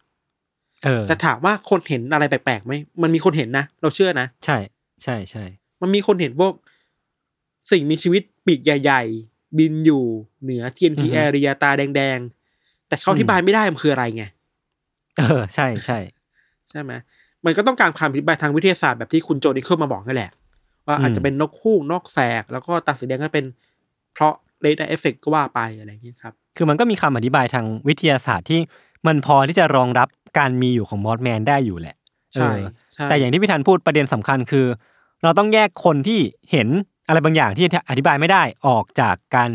[0.84, 4.58] เออแต่ถามว่าคนเห็นอะไรแปลกๆไหมมันมีคนเห็นนะเราเชื่อนะใช่
[5.04, 5.44] ใช่ใช่
[5.82, 6.54] มันมีคนเห็นพวก
[7.72, 10.04] สิ่งมีชีวิตปีกใหญ่ ๆ บินอยู่
[10.44, 12.20] เหนือ TNT area ตาแดง
[12.54, 14.24] ๆ แต่เขาอธิบายไม่ได้มันคืออะไรไง
[15.18, 16.00] เออ ใช่ใช่
[16.70, 16.92] ใช่ไหม
[17.46, 20.32] มันก็ต้องการความอธิบายทางวิทยาศาสตร์แบบที่คุณโจนิเคิลมาบอกนั่นแหละ
[20.88, 23.46] ว่าอาจจะเป็นนกคู่นกแสก แล้วก็ตาสีแดงก็เป็น
[24.14, 28.60] เพราะ red effect ก็ว่าไปอะไรอย่างเงี้ยครับ คือมันก็มีคำอธิบายทางวิทยาศาสตร์ที่
[29.08, 30.08] มันพอที่จะรองรับ
[30.40, 31.96] การมีอยู่ของ Mothman ได้อยู่แหละ
[32.34, 34.66] ใช่เออใช่แต่อย่างที่พี่ทันพูดประเด็นสำคัญคือ
[35.24, 36.20] เราต้องแยกคนที่
[36.52, 36.68] เห็น
[37.08, 39.52] อะไรบางอย่างที่อธิบายไม่ได้ออกจากการ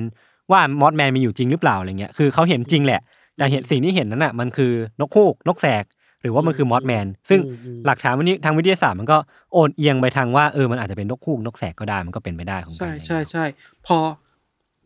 [0.50, 3.00] ว่า Mothman มีอยู่จริงหรือเปล่าอะไรเงี้ย คือเขาเห็นจริงแหละ
[3.36, 5.84] แต่เห็นสิ่งที่เห็นนั้นอะมันคือนกฮูกนกแสก
[6.22, 9.16] หรือว่ามันคือ Mothman ซึ่งอืมอืมหลักฐานวันนี้ทางวิทยาศาสตร์มันก็
[9.52, 13.44] โอนเอียงไปทางว่าเออมันอาจจะเป็นนกฮูกนกแสกก็ได้มันก็เป็นไปได้ของกันใช่อะไรเงี้ยใช่ใช่
[13.86, 13.96] พอ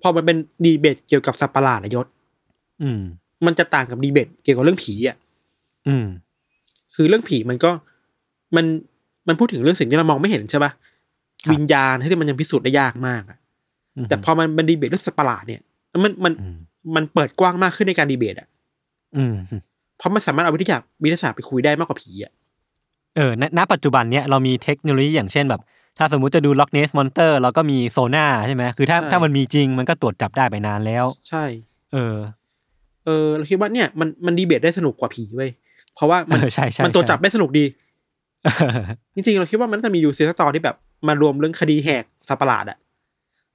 [0.03, 2.07] พอมันเป็นดีเบตเกี่ยวกับสัตว์ประหลาดอะยศ
[2.83, 3.01] อืม
[3.47, 5.17] มันจะต่างกับดีเบตเกี่ยวกับเรื่องผีอะ
[5.89, 6.07] อืม
[6.95, 7.71] คือเรื่องผีมันก็
[8.57, 8.65] มัน
[9.29, 10.73] มันพูดถึงเรื่องสิ่งที่เรามองไม่เห็นใช่ปะ
[11.45, 13.39] ครับวิญญาณที่มันยังพิสูจน์ได้ยากมากอะ
[13.97, 15.61] อืมแต่พอมันมันดีเบตเรื่องสัตว์ประหลาดเนี่ย
[16.05, 16.57] มันมันอืม
[16.97, 18.49] มันเปิดกว้างมากขึ้นในการดีเบตอะ
[19.17, 19.35] อืม
[20.03, 22.33] เพราะมันสามารถเอาวิทยาวิทยาศาสตร์ไปคุยได้มากกว่าผีอะ
[23.17, 25.61] เออณณปัจจุบันเนี้ยเรามีเทคโนโลยีอย่างเช่นแบบ
[25.99, 31.45] ถ้าสมมุติจะดูล็อกเนสมอนเตอร์เราก็มีโซน่าใช่ไหมคือถ้าใช่ถ้ามันมีจริงมันก็ตรวจจับได้ไปนานแล้ว ใช่
[31.93, 32.17] เออ
[33.05, 35.51] เออเราคิดว่าเนี่ยมันมันดีเบตได้สนุกกว่าผีเว้ย
[35.95, 37.65] เพราะว่ามันเออใช่ใช่มันตรวจจับใช่ได้สนุกดี
[39.15, 40.77] จริงๆเราคิดว่ามันน่าจะมียูซีสตอที่แบบ
[41.09, 42.79] มารวมเรื่องคดีแหกสัตว์ประหลาดอะ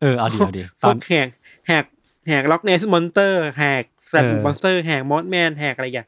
[0.01, 1.27] เออเอาดีเอาดีพตอวนกแหก
[1.67, 1.83] แหก
[2.27, 6.07] แหกล็อกเนสมอนเตอร์แหกแฟลตเออมอนสเตอร์แหกมอสแมนแหกอะไรอย่าง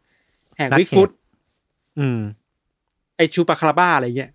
[0.60, 1.10] แหกนักวิกแหกฟุต
[2.00, 2.20] อืม
[3.18, 4.30] ไอชูปาคาราบ้าอะไรเงี้ย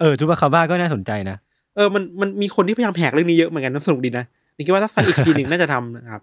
[0.00, 1.36] เออจูบาคาบ้าก็น่าสนใจนะ
[1.76, 4.24] เออ มัน มันมีคนที่พยายามแหกเรื่องนี้เยอะเหมือนกันน่าสนุกดีนะ
[4.56, 6.22] นี่คิดว่าถ้าสักอีกทีหนึ่งน่าจะทำนะครับ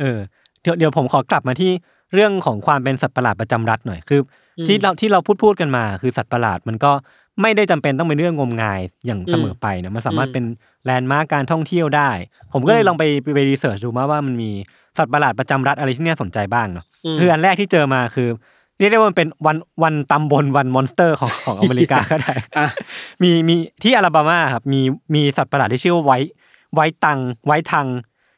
[0.00, 0.18] เออ
[0.62, 1.72] เดี๋ยว เดี๋ยวผมขอกลับมาที่
[2.14, 4.20] เรื่องของความเป็นสัตว์ประหลาดประจำรัฐหน่อย คือ
[4.58, 6.92] อมที่เรา ที่เราพูดพูดกันมา คือสัตว์ประหลาดมันก็
[7.42, 10.44] ไม่ได้จำเป็นต้องเป็นเรื่องงมงายอย่างเสมอไปนะมันสามารถอืมเป็น
[10.84, 12.10] แลนด์มาร์กการท่องเที่ยวได้
[12.52, 14.50] ผมก็เลอืยมลองไปไปไป research ดูมาว่ามันมี
[14.98, 16.84] สัตว์ประหลาดประจำรัฐอะไรที่น่าสนใจบ้างเนาะอื
[17.16, 18.28] มคืออันแรกที่เจอมาคือ
[18.80, 22.66] เรียกได้ว่ามันเป็น one one ตำบล one monster ของของอเมริกาก็ได้อะ
[23.22, 24.80] มีมีที่อลาบามาครับมี
[25.14, 27.86] มีสัตว์ประหลาดที่ชื่อว่า White White Thang White Thang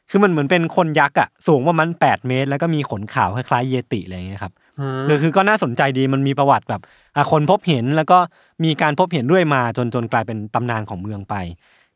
[0.09, 6.81] คือมันเหมือนเป็นคนยักษ์อะสูงประมาณแปดเมตร แล้วก็มีขนขาวคล้ายๆเยติอะไรอย่างเงี้ยครับอ่าคือคือก็น่าสนใจดีมันมีประวัติแบบ
[7.15, 8.17] อะคนพบเห็นแล้วก็
[8.63, 11.35] มีการพบเห็นเรื่อยมาจนจนกลายเป็นตำนานของเมืองไป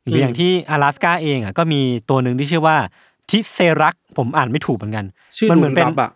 [0.03, 2.77] หรืออย่างที่อลาสกาเองอะก็มีตัวหนึ่งที่ชื่อว่า
[3.29, 5.05] Tizheruk ผมอ่านไม่ถูกเหมือนกัน
[5.37, 6.11] ชื่อมันเหมือนเป็นดูลับอะ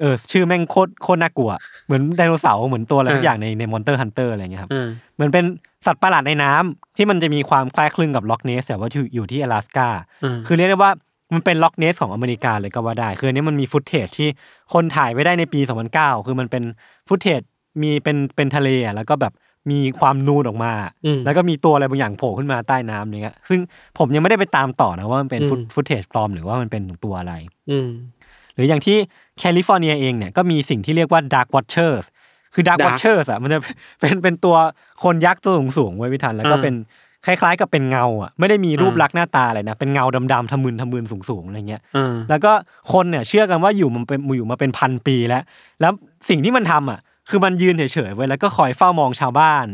[0.00, 1.50] เออชื่อแม่งโคตรโคตรน่ากลัว
[1.86, 5.44] เหมือนไดโนเสาร์เหมือนตัวอะไรทุกอ่าอย่างในใน Monster Hunter อะไรเงี้ยครับอ่าเหมือนเป็น
[5.86, 9.88] สัตว์ประหลาดในน้ำที่มันจะมีความคล้ายคลึงกับ Loch Ness แต่ว่าอยู่อยู่ที่อลาสกา
[10.24, 10.92] อ่าคือเรียกได้ว่า
[11.34, 14.28] มันเป็น Loch Ness ของอเมริกาเลยก็ว่าได้ คืออันนี้มันมี footage ที่
[14.72, 15.60] คนถ่ายไว้ได้ในปี
[15.92, 16.62] 2009 คือมันเป็น
[17.08, 17.40] ฟุตเทจ
[17.82, 19.32] มีเป็นเป็นทะเลอะแล้วก็แบบ
[19.70, 20.72] มีความนูนออกมา
[21.06, 23.60] อืมแล้วก็มีตัวอะไรบางอย่างโผล่ขึ้นมาใต้น้ำเนี่ยซึ่ง
[23.98, 27.34] ผมยังไม่ได้ไปตามต่อนะว่ามันเป็นอืมฟุตฟุตเทจปลอมหรือว่ามันเป็นตัวอะไร
[27.70, 28.17] อืมห
[28.58, 28.96] รืออย่างที่
[29.38, 32.04] แคลิฟอร์เนียเองเนี่ยก็มีสิ่งที่เรียกว่า Dark Watchers
[32.54, 33.58] คือ Dark Dark Watchers อะมันจะ
[34.00, 34.56] เป็นเป็นตัว
[35.04, 36.74] คนยักษ์ตัวสูงสูงๆไว้พิทันแล้วก็อ่าเป็น
[37.26, 42.52] คล้ายๆกับเป็นเงาอะไม่ได้มีรูปอ่าลักษณ์หน้าตาอะไรนะเป็นเงาดำๆทะมึนทะมึนสูงๆอะไรเงี้ยอ่าแล้วก็
[42.92, 45.42] คนเนี่ยเชื่อกันว่าอยู่มันเป็นอยู่มาเป็นพันปีแล้ว
[45.80, 45.92] แล้ว
[46.28, 49.66] สิ่งที่มันทำอะ คือมันยืนเฉยๆไว้แล้วก็คอยเฝ้ามองชาวบ้าน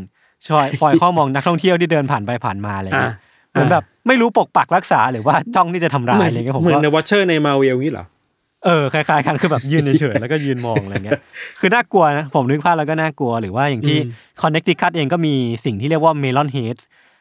[0.53, 3.21] คอยคอยเฝ้ามองนักท่องเที่ยวที่เดินผ่านไปผ่านมาอะไรเงี้ยอ่า
[3.51, 8.05] เหมือนแบบไม่รู้ปกปักรักษาหรือว่าจ้องที่จะทำร้ายอะไรเงี้ยผมเหมือนก็ใน Watcher ในมาเวลนี้เหรอ
[8.65, 11.21] เออคล้ายๆกันคือแบบยืนเฉยๆแล้วก็ยืนมองอะไรเงี้ย
[11.59, 16.77] คือน่ากลัวนะผมนึกภาพแล้วก็น่ากลัวหรือว่าอย่างที่อืมคอนเน c ติคัตเองก็มีสิ่งที่เรียกว่า Melon Head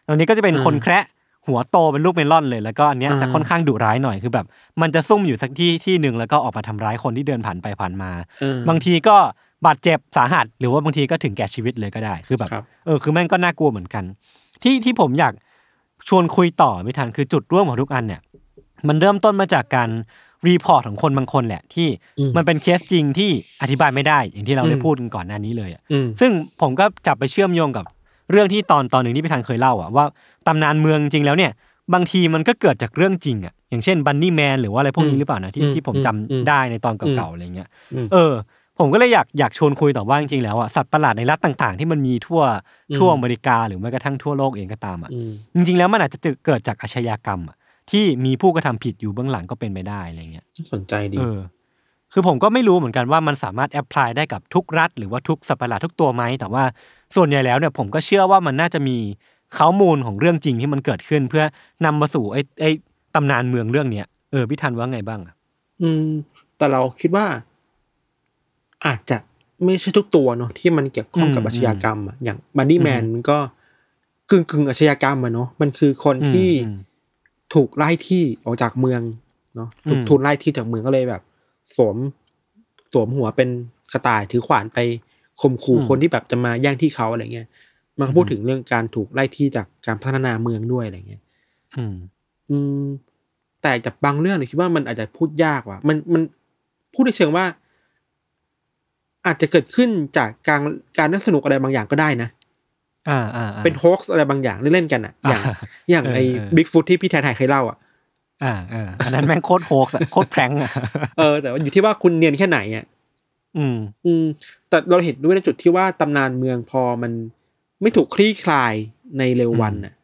[0.07, 1.05] ตรงนี้ก็จะเป็นอ่าคนแคระ
[1.47, 4.47] หัวโตเป็นลูกเมลอนเลย แล้วก็อันเนี้ยอ่าจะค่อนข้างดุร้ายหน่อยคือแบบ
[4.81, 9.17] มันจะซุ่มอยู่สักที่ที่หนึ่งแล้วก็ออกมาทำร้ายคนที่เดินผ่านไปผ่านมาเออบางทีก็
[9.67, 14.05] บาดเจ็บสาหัส หรือว่าบางทีก็ถึงแก่ชีวิตเลยก็ได้คือแบบครับเออคือแม่งก็น่ากลัวเหมือนกัน
[14.63, 15.33] ที่ที่ผมอยาก
[16.09, 18.21] ชวนคุยต่อพี่ทันคือจุดร่วมของทุกอันเนี่ย
[18.89, 19.91] มันเริ่มต้นมาจากการ
[20.49, 23.31] report ของคนบางคนแหละ ที่อืมมันเป็นเคสจริงที่
[23.63, 26.31] อธิบายไม่ได้อย่างที่เราได้อืมพูดกันก่อนหน้านี้เลยอะอืมซึ่ง
[26.61, 27.85] ผมก็จับไปเชื่อมโยงกับ
[28.31, 30.05] เรื่องที่ตอนตอนหนึ่งที่พี่ธันเคยเล่าอะว่า
[30.47, 31.53] ตำนานเมืองจริงแล้วเนี่ย
[31.95, 38.33] บางทีมันก็เกิดจากเรื่องจริงอะอย่างเช่นบันนี่แมนหรือว่าอะไรพวกอืนี้มหรือเปล่านะที่อืมที่ผมจำอืมได้ในตอนเก่าๆอะไรเงี้ยอืมเออ
[38.79, 42.43] ผมก็เลยอยากอยากชวนคุยต่อว่าจริงๆแล้วอะสัตว์ประหลาดในรัฐต่างๆ ที่มันมีทั่ว
[42.91, 47.57] อืมทั่วอเมริกาหรือแม้กระทั่งทั่วโลกเองก็ตามอะอืมจริงๆแล้วมันอาจจะเกิดจากอาชญากรรมอะ
[47.91, 51.39] ที่มีผู้กระทำผิดอยู่เบื้องหลังก็เป็นไปได้อะไรเงี้ยน่าสนใจดีเออ
[52.13, 56.65] คือผมก็ไม่รู้เหมือนกันว่ามันสามารถ apply ได้กับทุกรัฐ หรือว่าทุกสัตว์ประหลาดทุกตัวไหมแต่ว่า
[57.17, 58.97] ส่วนใหญ่แล้วเนี่ยผมก็เชื่อว่ามันน่าจะมี
[59.59, 61.45] ข้อมูลของเรื่องจริงที่มันเกิดขึ้น เพื่อ
[61.85, 62.71] นำมาสู่ไอ้ไอ้
[63.15, 65.35] ตำนานเมืองเรื่องเนี้ยเออพี่ทันว่าไงบ้างอะ
[65.83, 66.09] อืม
[66.57, 67.27] แต่เราคิดว่า
[68.87, 69.17] อาจจะ
[69.65, 73.39] ไม่ใช่ทุกตัวเนาะที่มันเกี่ยวข้องกับอืมอาชญากรรมอะอย่าง Bunny Man อืมมันก็
[74.31, 76.79] กึ่งกึ่งๆอาชญากรรมอะเนาะมันคือคนที่อืม
[77.55, 79.01] ถูกไล่ที่ออกจากเมือง
[79.57, 81.23] เนาะถูกอืมทุนไล่ที่จากเมืองก็เลยแบบ
[81.75, 81.97] สวม
[82.93, 83.49] สวมหัวเป็น
[83.93, 84.79] กระต่ายถือขวานไป
[85.41, 87.49] ข่มขู่คนที่แบบจะมาแย่งที่เขาอะไรเงี้ย
[87.99, 91.23] มันก็พูดถึงเรื่องการถูกไล่ที่จากการพัฒนาเมืองด้วยอะไรเงี้ย
[91.77, 91.95] อืม
[92.51, 92.85] อืม
[93.63, 96.23] แต่จากบางเรื่องเนี่ยคิดว่ามันอาจจะพูดยากว่ะ มันมัน
[96.95, 97.45] พูดในเชิงว่า
[99.27, 100.61] อาจจะเกิดขึ้นจากการ
[100.99, 102.29] การน่าสนุกอะไรบางอย่างก็ได้นะ
[103.11, 105.55] อ่าอ่าอ่าเป็น hoax อะไรบางอย่างเล่นๆกันอะ อย่างอ่า
[105.91, 107.79] อย่างเออไอ้เออบิ๊กฟุตที่พี่แทนไทยเคยเล่าอะ
[108.45, 110.71] อ่าอ่าอันนั้นแม่งโคตร hoax อะโคตร prank อะ
[111.19, 112.85] เออแต่ว่าอยู่ที่ว่าคุณเนียนแค่ไหนอะ
[113.57, 114.25] อืม อืม
[114.69, 117.13] แต่เราเห็นด้วยในจุดที่ว่าตำนานเมืองพอมัน
[117.83, 118.75] ไม่ถูกคลี่คลาย
[119.19, 119.95] ในเร็ววันน่ะ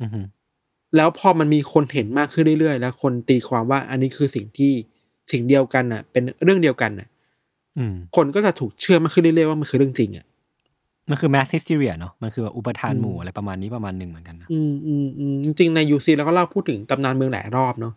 [0.00, 0.10] อืม
[0.96, 4.72] แล้วพอมันมีคนเห็นมากขึ้นเรื่อยๆ แล้วคนตีความว่าอันนี้คือสิ่งที่
[5.32, 7.08] สิ่งเดียวกันน่ะ เป็นเรื่องเดียวกันน่ะ
[7.78, 10.26] อืมคนก็จะถูกเชื่อมากขึ้นเรื่อยๆว่ามันคือเรื่องจริงอะ
[11.10, 17.94] มันคือ mass hysteria เนาะมันคือแบบอุปทานอืมหมู่อะไรประมาณนี้ประมาณหนึ่งเหมือนกันนะอืมอืมอืมจริงๆในยูซีเราก็เล่าพูดถึงตำนานเมืองหลายรอบเนาะ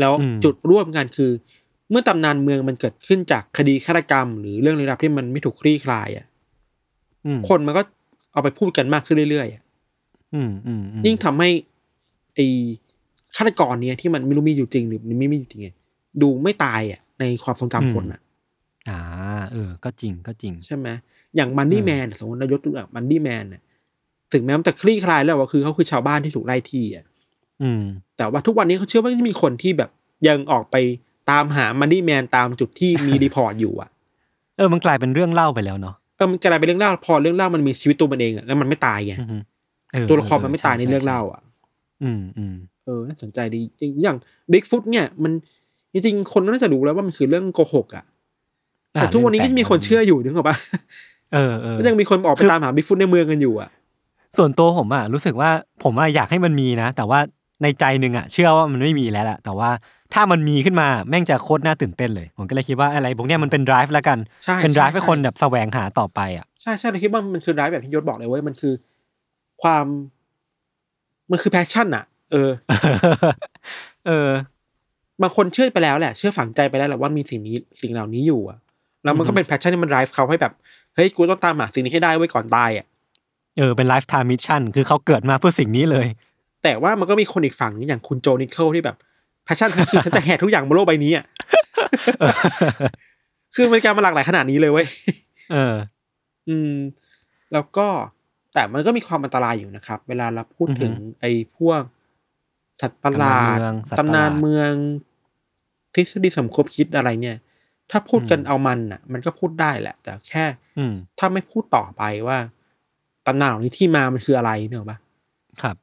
[0.00, 1.30] แล้วอืมจุดร่วมกันคือ
[1.90, 6.26] เมื่อตำนานเมืองมันเกิดขึ้นจากคดีฆาตกรรม หรือเรื่องลี้ลับที่มันไม่ถูกคลี่คลายอะ
[7.26, 7.82] อืมคนมันก็
[8.32, 9.62] เอาไปพูดกันมากขึ้นเรื่อยๆอะ
[10.34, 11.50] อืมอืมอืมยิ่งทำให้
[12.34, 12.46] ไอ้
[13.36, 15.68] ฆาตกรเนี้ยที่มันไม่รู้มีอยู่จริงหรือไม่มีอยู่จริงไง
[16.22, 18.20] ดูไม่ตายอะในความทรงจำคนอะ
[18.88, 19.00] อ่า
[19.52, 20.88] เออ ก็จริงก็จริง ใช่ไหม
[21.36, 23.62] อย่าง Bunny เออ Man สมมตินายกตัวอย่าง Bunny Man เนี่ย
[24.32, 27.04] ถึงแม้มันจะคลี่คลายแล้วว่าคือเขาคือชาวบ้านที่ถูกไล่ที่อะ
[27.62, 27.82] อืม
[28.16, 29.90] แต่ว่าทุกวันนี้เขาเชื่อว่าจะมีคนที่แบบ
[30.28, 30.76] ยังออกไป
[31.30, 33.90] ตามหา Bunny Man ตามจุดที่มี report อยู่อะ
[34.56, 39.40] เออมันกลายเป็นเรื่องเล่าไปแล้วเนาะเออมันกลายเป็นเรื่องเล่าพอเรื่องเล่ามันมีชีวิตตัวมันเองอะแล้วมันไม่ตายไงอืม
[39.92, 41.42] เออตัวละครมันไม่ใช่ตายในเรื่องช่เล่า อะ
[42.02, 44.16] อืมอืมเออน่าสนใจดีจริงอย่าง
[44.52, 45.32] บิ๊กฟุตเนี่ย มัน
[45.92, 48.04] จริงๆคนน่าจะรู้แล้วว่ามันคือเรื่องโกหกอะ
[48.92, 50.56] แต่ทุกวันนี้ก็ยังมีคนเชื่ออยู่นึกออกปะ
[51.34, 53.70] เออเออก็ยังมีคนออกไปตามหาบิ๊กฟุตในเมืองกันอยู่อะ
[54.38, 55.50] ส่วนตัวผมอะรู้สึกว่า
[55.84, 57.20] ผมอะอยากให้มันมีนะ แต่ว่า
[57.62, 59.70] ในใจหนึ่งอะเชื่อว่ามันไม่มีแล้วแหละแต่ว่า
[60.14, 68.74] ถ้ามันมีขึ้นมาแม่งจะโคตรน่าตื่นเต้นเลย ผมก็เลยคิดว่าอะไรพวกเนี้ยมันเป็น drive แล้วกันใช่เป็น drive ใช่ให้คนแบบแสวงหาต่อไปอะใช่ใช่เราคิดว่ามันคือร้ายแบบที่ยศบอกเลยเว้ยมันคือ
[69.62, 69.86] ความ
[71.30, 72.50] มันคือ passion อะ เออ
[74.06, 74.30] เออ
[75.22, 78.58] บางคนเชื่อไปแล้วแหละเชื่อฝังใจไปแล้วแหละว่ามีสิ่งนี้สิ่งเหล่านี้อยู่อะ
[79.04, 80.52] แล้วมันก็อือฮึเป็น passion ที่มัน drive เขาให้แบบ
[80.98, 82.86] เฮ้ยกูต้องตามหาสิ่งนี้ให้ได้ไว้ก่อนตายอะ
[83.58, 86.06] เออเป็น lifetime mission คือเขาเกิดมาเพื่อสิ่งนี้เลย
[86.62, 88.96] แต่ว่ามันก็มีคนอีกฝั่งนึงอย่างคุณ Joe Nickell ที่แบบ
[89.44, 91.24] passion คือฉันจะแหกทุกอย่างบนโลกใบนี้อะ
[93.54, 94.86] คือมันการมาหลากหลายขนาดนี้เลยเว้ย
[95.52, 95.74] เออ
[96.48, 96.74] อืม
[97.52, 97.86] แล้วก็
[98.54, 101.80] แต่มันก็มีความอันตรายอยู่นะครับ เวลาเราพูดถึงอือฮึไอ้พวก
[102.80, 104.72] สัตว์ประหลาดตำนานเมืองสัตว์ประหลาดตำนานเมือง
[105.94, 107.36] ทฤษฎีสมคบคิดอะไรเนี่ย
[107.90, 110.44] ถ้าพูดกันอืมเอามันอะ มันก็พูดได้แหละ แต่แค่
[110.78, 112.38] อืมถ้าไม่พูดต่อไปว่า
[113.26, 114.98] ตำนานเหล่านี้ที่มามันคืออะไรเนกอะปะ
[115.62, 115.76] ครับ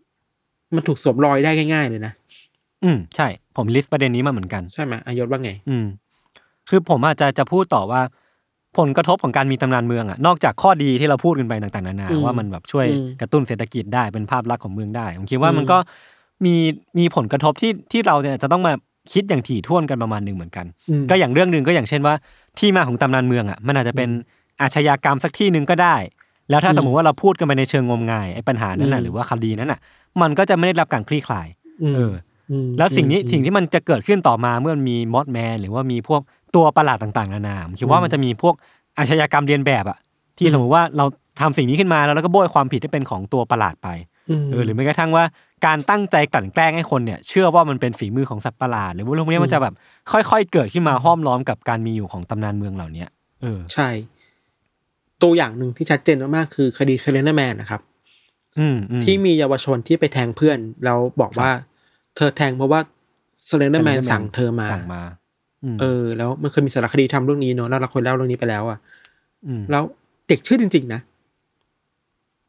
[0.76, 2.14] มันถูกสวมรอยได้ง่าย ๆ เลยนะ
[2.84, 5.86] อืมใช่ ผมลิสต์ประเด็นนี้มาเหมือนกัน ใช่ไหมอายศว่าไง อืม
[6.70, 8.01] คือผมอาจจะจะพูดต่อว่า
[8.78, 15.78] ผลกระทบของการมีตำนานเมืองอะ นอกจากข้อดีที่เราพูดกันไปต่างๆนานาอืมว่ามันแบบช่วยอืมกระตุ้นเศรษฐกิจได้เป็นภาพลักษณ์ของเมืองได้ ผมคิดว่าอืมมันก็
[16.45, 16.56] มี
[16.97, 18.74] มีผลกระทบที่ที่เราเนี่ยจะต้องมา
[19.12, 22.14] คิดอย่างถี่ถ้วนกันประมาณหนึ่งเหมือนกันอืมก็อย่างเรื่องหนึ่งก็อย่างเช่นว่า
[22.60, 24.10] ที่มาของตำนานเมืองอะมันอาจจะเป็น
[24.62, 25.95] อาชญากรรมสักที่หนึ่งก็ได้
[26.49, 29.80] แล้วถ้าอืมสมมุติว่าเราพูดกันไปในเชิงงมงายไอ้ปัญหานั้นน่ะอืมหรือว่าคดีนั้นอะ
[30.22, 31.47] มันก็จะไม่ได้รับการคลี่คลาย
[31.91, 32.14] มเออ
[32.66, 36.22] มแล้วสิ่งนี้อืมสิ่งที่มันจะเกิดขึ้นต่อมาเมื่อมี Mothman หรือว่ามีพวก
[36.56, 38.56] ตัวประหลาดต่างๆนานาผมคิดว่าอืมมันจะมีพวก
[38.97, 39.97] อาชญากรรมเลียนแบบอะ
[40.38, 41.06] ที่อืมสมมติว่าเรา
[41.41, 43.88] ทำสิ่งนี้ขึ้นมาแล้วเราก็โบยความผิดให้เป็นของตัวประหลาดไป
[44.43, 45.24] มเออหรือแม้กระทั่งว่า
[45.66, 49.74] การตั้งใจกลั่นแกล้งให้คนเนี่ยเชื่อว่ามันเป็นฝีมือของสัตว์ประหลาดหรือว่าเรื่องพวกนี้มันจะแบบ
[50.12, 53.10] ค่อยๆเกิดขึ้นมาห้อมล้อมกับการมีอยู่ของตำนานเมืองเหล่าเนี้ย
[53.41, 53.89] เออ ใช่
[55.24, 57.82] ตัวอย่างหนึ่งที่ชัดเจนมากๆคือคดี Slenderman นะครับ
[58.60, 61.49] อืมอืมที่มีเยาวชนที่ไปแทงเพื่อน แล้วบอกว่า
[62.16, 62.80] เธอแทงเพราะว่า
[63.46, 65.01] Slenderman Slenderman สั่งเธอมาสั่งมา
[65.76, 68.80] มเออ แล้วมันเคยมีสารคดีทำเรื่องนี้เนอะแล้วเราเคยเล่าเรื่องนี้ไปแล้วอะ
[69.60, 69.84] มแล้ว
[70.28, 71.01] เด็กเชื่อจริง ๆ นะ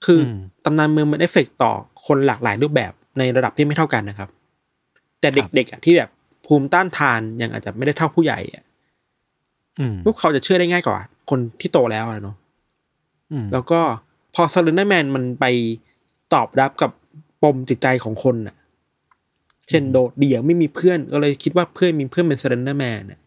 [0.05, 1.73] คืออมตำนานเมืองมันเอฟเฟกต์ต่อ
[2.07, 4.29] คนหลากหลายรูปแบบในระดับที่ไม่เท่ากันนะครับ
[5.21, 6.11] แต่เด็กๆอะที่แบบ
[6.47, 8.65] ภูมิต้านทานยังอาจจะไม่ได้เท่าผู้ใหญ่อะ
[9.79, 10.99] อืมพวกเขาจะเชื่อได้ง่ายกว่า
[11.31, 12.37] คนที่โตแล้วอะเนาะ
[13.33, 13.81] อืมแล้วก็
[14.35, 15.45] พอ Slenderman มันไป
[16.35, 16.91] ตอบรับกับ
[17.43, 18.57] ปมจิตใจของคนน่ะ
[19.69, 23.21] เช่นโดดเดี่ยวไม่มีเพื่อนก็เลยคิดว่าเพื่อนมีเพื่อนเป็น Slenderman น่ะ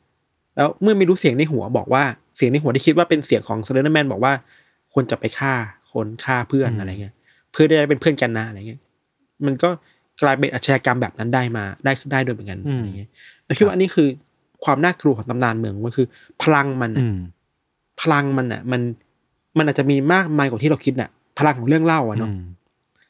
[0.55, 2.03] แล้วเมื่อไม่รู้เสียงในหัวบอกว่า
[2.38, 4.34] เสียงในหัวที่คิดว่าเป็นเสียงของ Slenderman บอกว่า
[4.93, 5.53] ควรจะไปฆ่า
[5.91, 7.15] คนฆ่าเพื่อนอะไรเงี้ย
[7.52, 8.82] เพื่อได้เป็นเพื่อนกันนะอะไรเงี้ย
[9.45, 9.70] มันก็
[10.22, 13.10] กลายเป็นอาชญากรรมแบบนั้นได้มาได้ได้โดยเหมือนกันอะไรเงี้ย
[13.45, 14.08] เราคิดว่าอันนี้คือ
[14.64, 16.08] ความน่ากลัวของตำนานเมืองมันคือ
[16.41, 17.18] พลังมันน่ะอืม
[18.02, 18.82] พลังมันอะ มัน
[19.58, 22.30] มันอาจจะมีมากมายกว่าที่เราคิดน่ะ พลังของเรื่องเล่าอะเนาะ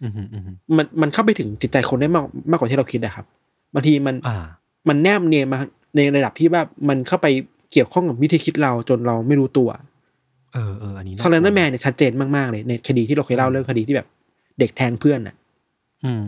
[0.01, 3.25] อืมอืมอืมอืมมันมันเข้าไปถึงจิตใจคนได้มากมากกว่าที่เราคิดอะครับ
[3.73, 4.45] บางทีมันอ่า
[4.89, 5.59] มันแนบเนียนมา
[5.95, 7.27] ในระดับที่ว่ามันเข้าไป
[7.71, 9.69] เกี่ยวข้องกับวิธีคิดเราจนเราไม่รู้ตัว
[10.53, 14.07] เออเอออันนี้ Slenderman เนี่ยชัดเจนมากๆเลยในคดีที่เราเคยเล่าเรื่องคดีที่แบบ
[14.59, 15.35] เด็กแทงเพื่อนอะ
[16.05, 16.27] อืม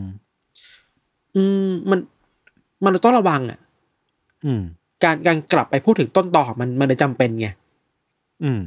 [1.35, 1.99] อืมมัน
[2.83, 3.59] มันต้องระวังอะ
[4.45, 4.61] อืม
[5.03, 7.47] การการกลับไปพูดถึงต้นตอของมันมันเลยจำเป็นไง
[8.43, 8.59] อืม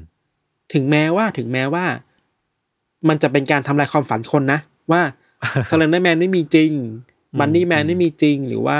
[0.73, 1.85] ถึงแม้ว่าถึงแม้ว่า
[3.09, 4.61] มันจะเป็นการทำลายความฝันคนนะ
[4.93, 5.03] ว่า
[5.71, 6.73] Slenderman ไม่มีจริง
[7.33, 8.79] อืม Bunny Man ไม่มีจริง หรือว่า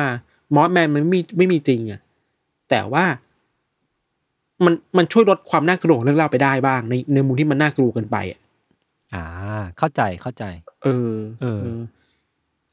[0.55, 2.01] Mothman มันไม่มีไม่มีจริงอะ
[2.71, 3.05] แต่ว่า
[4.65, 8.41] มันมันช่วยลดความน่ากลัวของเรื่องเล่าไปได้บ้าง ในในมุมที่มันน่ากลัวเกินไปอะ
[9.15, 9.25] อ่า
[9.79, 10.45] เข้าใจเข้าใจ
[10.83, 11.63] เออ เออ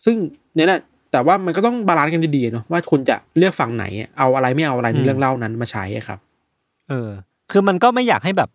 [0.06, 0.16] ซึ่ง
[0.56, 0.80] เนี่ยแหละ
[1.12, 6.20] แต่ว่ามันก็ต้อง balance กันดีๆเนาะว่าคุณจะเลือกฝั่งไหนอะเอาอะไรไม่เอาอะไรในเรื่องเล่านั้นมาใช้อะครับ
[6.90, 7.10] เออ
[7.52, 8.50] คือมันก็ไม่อยากให้แบบ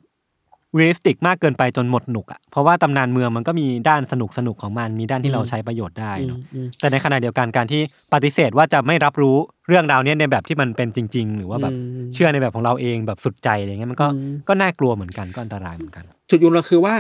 [0.77, 7.81] realistic มากเกินไปจนหมดหนุกอะเพราะว่าตำนานเมืองมันก็มีด้านสนุกสนุกของมันมีด้านที่เราใช้ประโยชน์ได้เนาะอืมแต่ในขณะเดียวกันการที่
[8.13, 9.37] ปฏิเสธว่าจะไม่รับรู้
[9.69, 16.95] เรื่องราวเนี้ยในแบบที่มันเป็นจริง ๆ หรือว่าแบบอืมเชื่อในแบบของเราเองแบบสุดใจอะไรเงี้ยมันก็อืมก็น่ากลัวเหมือนกันก็อันตรายเหมือนกัน จุดยืนเราคือว่า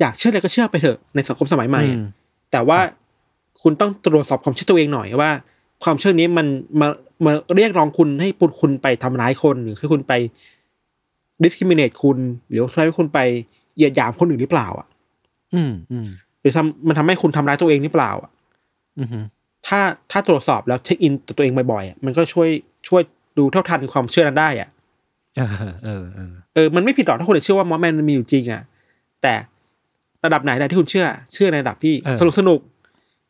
[0.00, 2.06] อยากเชื่ออะไรก็เชื่อไปเถอะในสังคมสมัยใหม่อะอืม
[2.52, 2.78] แต่ว่า
[3.62, 5.30] คุณต้องตรวจสอบความเชื่อตัวเองหน่อยว่า
[5.84, 6.46] ความเชื่อนี้มัน
[6.80, 6.88] มา
[7.24, 10.12] มาเรียกร้องคุณให้ปุคุณไปทำร้ายคนหรือให้คุณไป
[11.42, 12.18] discriminate คุณ
[12.48, 13.18] หรือให้คุณไป
[13.76, 14.86] เหยียดหยามคนอื่นหรือเปล่า อะ
[15.54, 16.06] อืมอืม
[16.40, 18.30] หรือทำมันทำให้คุณทำร้ายตัวเองหรือเปล่า อะ
[18.98, 19.08] อืม
[19.66, 19.80] ถ้า
[20.10, 22.48] ถ้าตรวจสอบแล้วเช็คอินตัวเองบ่อยๆอะมันก็ช่วย
[22.88, 23.02] ช่วย
[23.38, 24.68] ดูเท่าทันความเชื่อนั้นได้อะ
[25.36, 25.48] เออ
[25.84, 28.62] เออเออเออมันไม่ผิดหรอกถ้าคุณจะเชื่อว่ามอสแมนมันมีอยู่จริงอะ
[29.22, 29.34] แต่
[30.26, 32.60] ระดับไหนได้ที่คุณเชื่อ เชื่อในระดับที่สนุกสนุก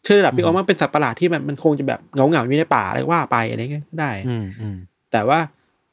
[0.05, 4.77] เชื่อในระดับที่อ๋อมันเป็นสัตว์ประหลาดที่มันมันคงจะแบบเงาเงาๆอยู่ในป่าอะไรว่าไปอะไรเงี้ยก็ได้อืมอืม
[5.13, 5.39] แต่ว่า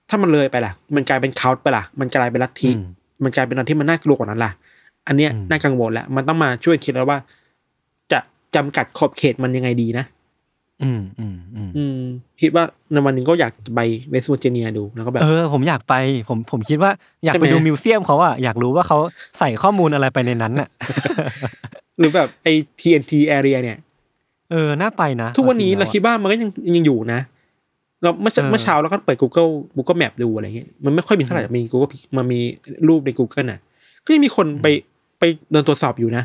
[0.10, 2.84] ถ้ามันเลยไปล่ะ มันกลายเป็นเคาท์ไปล่ะ มันกลายเป็นลัทธิอืม
[3.24, 4.52] มันกลายเป็นอะไรที่มันน่ากลัวกว่านั้นล่ะ
[5.08, 7.20] อันเนี้ยอืมน่ากังวลแล้วมันต้องมาช่วยคิดแล้วว่า
[8.12, 8.20] จะ
[8.56, 10.06] จำกัดขอบเขตมันยังไงดีนะ
[10.82, 11.98] อืมอืมอืมอืม
[12.42, 15.94] คิดว่าในวันหนึ่งก็อยากไปเวสต์เวอร์จิเนียดูแล้วก็แบบเออผมอยากไป
[16.30, 16.92] ผมผมคิดว่า
[17.26, 18.98] อยากใช่ไหมไปดูมิวเซียมเขาอะอยากรู้ว่าเขา
[19.40, 20.68] ใส่ข้อมูลอะไรไปในนั้นน่ะ
[22.00, 23.78] หรือแบบไอ้ TNT area เนี่ย
[24.52, 27.20] เออน่าไปนะ ทุกวันนี้อจงเราแล้คิดว่ามันก็ยังยังอยู่นะ
[28.02, 32.40] เราเมื่อเออเมื่อเช้าเราก็เปิด Google Google Map ดูอะไรเงี้ยมันไม่ค่อยมีเท่าไหร่มี Google มันมี
[32.88, 33.60] รูปใน Google น่ะ
[34.06, 34.68] ก็ยังมีคนไป
[35.20, 36.24] ไปเดินตรวจสอบอยู่นะ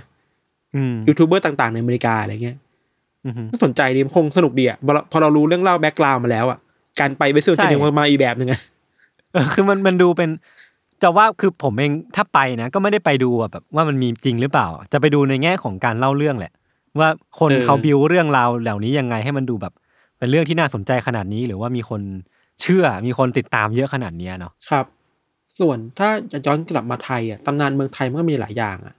[0.74, 2.67] อืมยูทูบเบอร์ต่าง ๆ ในอเมริกาอะไรเงี้ยอืม
[3.52, 6.58] น่าสนใจดีมันคงสนุกดีอะพอเราพอเรารู้เรื่องเล่า background มาแล้วอะ
[7.00, 8.60] การไปเวสต์เวอร์จิเนียใช่มันมาอีกแบบหนึ่งอะ
[9.32, 10.30] เออคือมันมันดูเป็น
[11.02, 16.52] จะว่าคือผมเองถ้าไปนะก็ไม่ได้ไปดูอะแบบว่ามันมีจริงหรือเปล่า จะไปดูในแง่ของการเล่าเรื่องแหละ
[16.98, 17.08] ว่า
[17.40, 19.72] คนเขาบิวเรื่องราวเหล่านี้ยังไงให้มันดูแบบ
[20.18, 22.00] เป็นเรื่องที่น่าสนใจขนาดนี้ หรือว่ามีคน
[22.62, 24.86] เชื่อมีคนติดตามเยอะขนาดเนี้ยเนาะครับ
[25.58, 28.94] ส่วนถ้าจะย้อนกลับมาไทยอะตำนานเมืองไทยมันก็มีหลายอย่างอะ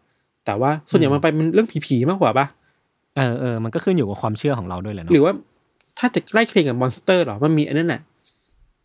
[0.46, 2.46] แแต่ว่าส่วนใหญ่มันไปมันเรื่องผีๆมากกว่าปะ
[3.18, 5.34] เออเออมันก็ขึ้นอยู่กับความเชื่อของเราด้วยแหละหเนาะรือว่า
[6.00, 8.02] ถ้าจะใกล้เคียงกับ monster หรอ มันมีอันนั้นแหละ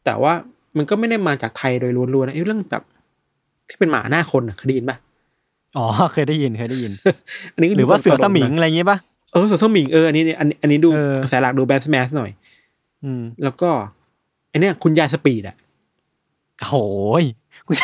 [0.05, 0.33] แต่ว่า
[0.77, 2.83] มันก็ไม่ได้มาจากไทยโดยล้วนๆนะไอ้เรื่องแบบ
[3.69, 4.97] ที่เป็นหมาหน้าคนอะเคยได้ยินปะ
[5.79, 6.93] อ๋อเคยได้ยินเคยได้ยิน
[7.55, 8.99] อันนี้ก็หรือว่าเสือสมิงนะอะไรอย่างงี้ป่ะ
[9.33, 12.31] เออเสือสมิงเอออันนี้อันนี้อันนี้ดูเออกระแสหลักดูแบบ mass หน่อย
[13.05, 13.71] อืม แล้วก็
[14.49, 15.57] ไอ้เนี้ยคุณยาย speed อะ
[16.69, 16.75] โห
[17.23, 17.25] ย
[17.69, 17.77] คุณ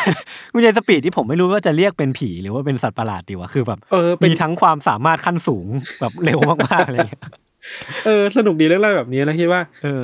[0.53, 5.65] คุณยาย speed ที่ผมไม่รู้ว่าจะเรียกเป็นผีหรือว่าเป็นสัตว์ประหลาดดีวะคือแบบเออเป็นมีทั้งความสามารถขั้นสูง
[5.99, 7.23] แบบเร็วมากๆอะไรอย่างเงี้ย
[8.05, 10.03] เออสนุกดีเรื่องอะไรแบบนี้แล้วคิดว่า เออ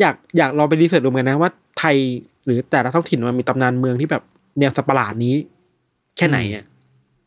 [0.00, 1.96] อยากอยากลองไป research ดูเหมือนกันนะว่าไทย
[2.44, 4.22] หรือแต่ละท้องถิ่นมันมีตำนานเมืองที่แบบ
[4.58, 5.34] แนวสัตว์ประหลาดนี้
[6.16, 6.64] แค่ไหนอะ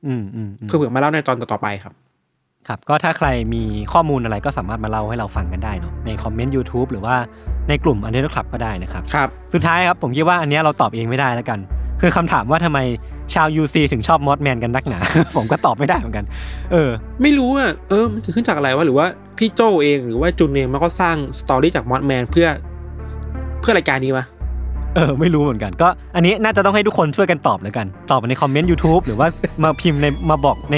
[0.07, 1.93] อืมอืมอืมเพื่อเผื่อมาเล่าในตอนต่อๆไปครับ
[2.67, 3.63] ครับ ก็ถ้าใครมี
[3.93, 7.15] ข้อมูลอะไรก็สามารถมาเล่าให้เราฟังกันได้เนาะในคอมเมนต์ YouTube หรือว่า
[7.69, 11.59] ในกลุ่ม u n d e r c Club ก็ได้นะครับ ครับ สุดท้ายครับผมคิดว่าอันเนี้ยเราตอบเองไม่ได้แล้วกัน
[12.01, 12.79] คือคำถามว่าทำไม
[13.33, 14.99] ชาว UC ถึงชอบ Mothman กันนักหนา
[15.35, 16.25] ผมก็ตอบไม่ได้เหมือนกัน
[16.71, 16.89] เออ
[17.21, 19.07] ไม่รู้อะ เออ มันจะขึ้นจากอะไรวะ หรือว่า
[19.37, 22.47] พี่โจเองหรือว่าจุนเองมันก็สร้าง story จาก Mothman เพื่อ
[23.61, 24.25] เพื่อรายการนี้วะ
[24.95, 29.27] เออไม่รู้เหมือนกัน ก็อันนี้น่าจะต้องให้ทุกคนช่วยกันตอบแล้วกัน ตอบมาในคอมเมนต์ YouTube หรือว่า
[29.63, 30.77] มาพิมพ์ในมาบอกใน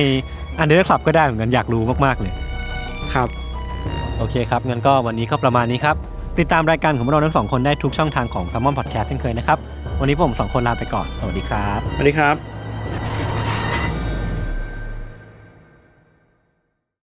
[0.62, 2.34] u n d e r Club ก็ได้เหมือนกันอยากรู้มากๆเลย
[3.14, 3.28] ครับ
[4.18, 5.96] โอเคครับงั้นก็วันนี้ก็ประมาณนี้ครับ
[6.40, 9.58] ติดตามรายการของเราทั้งสองคนได้ทุกช่องทางของ s ซ m o n Podcast เช่นเคยนะครับ
[10.00, 12.53] วันนี้ผมสองคนลาไปก่อน สวัสดีครับ สวัสดีครับ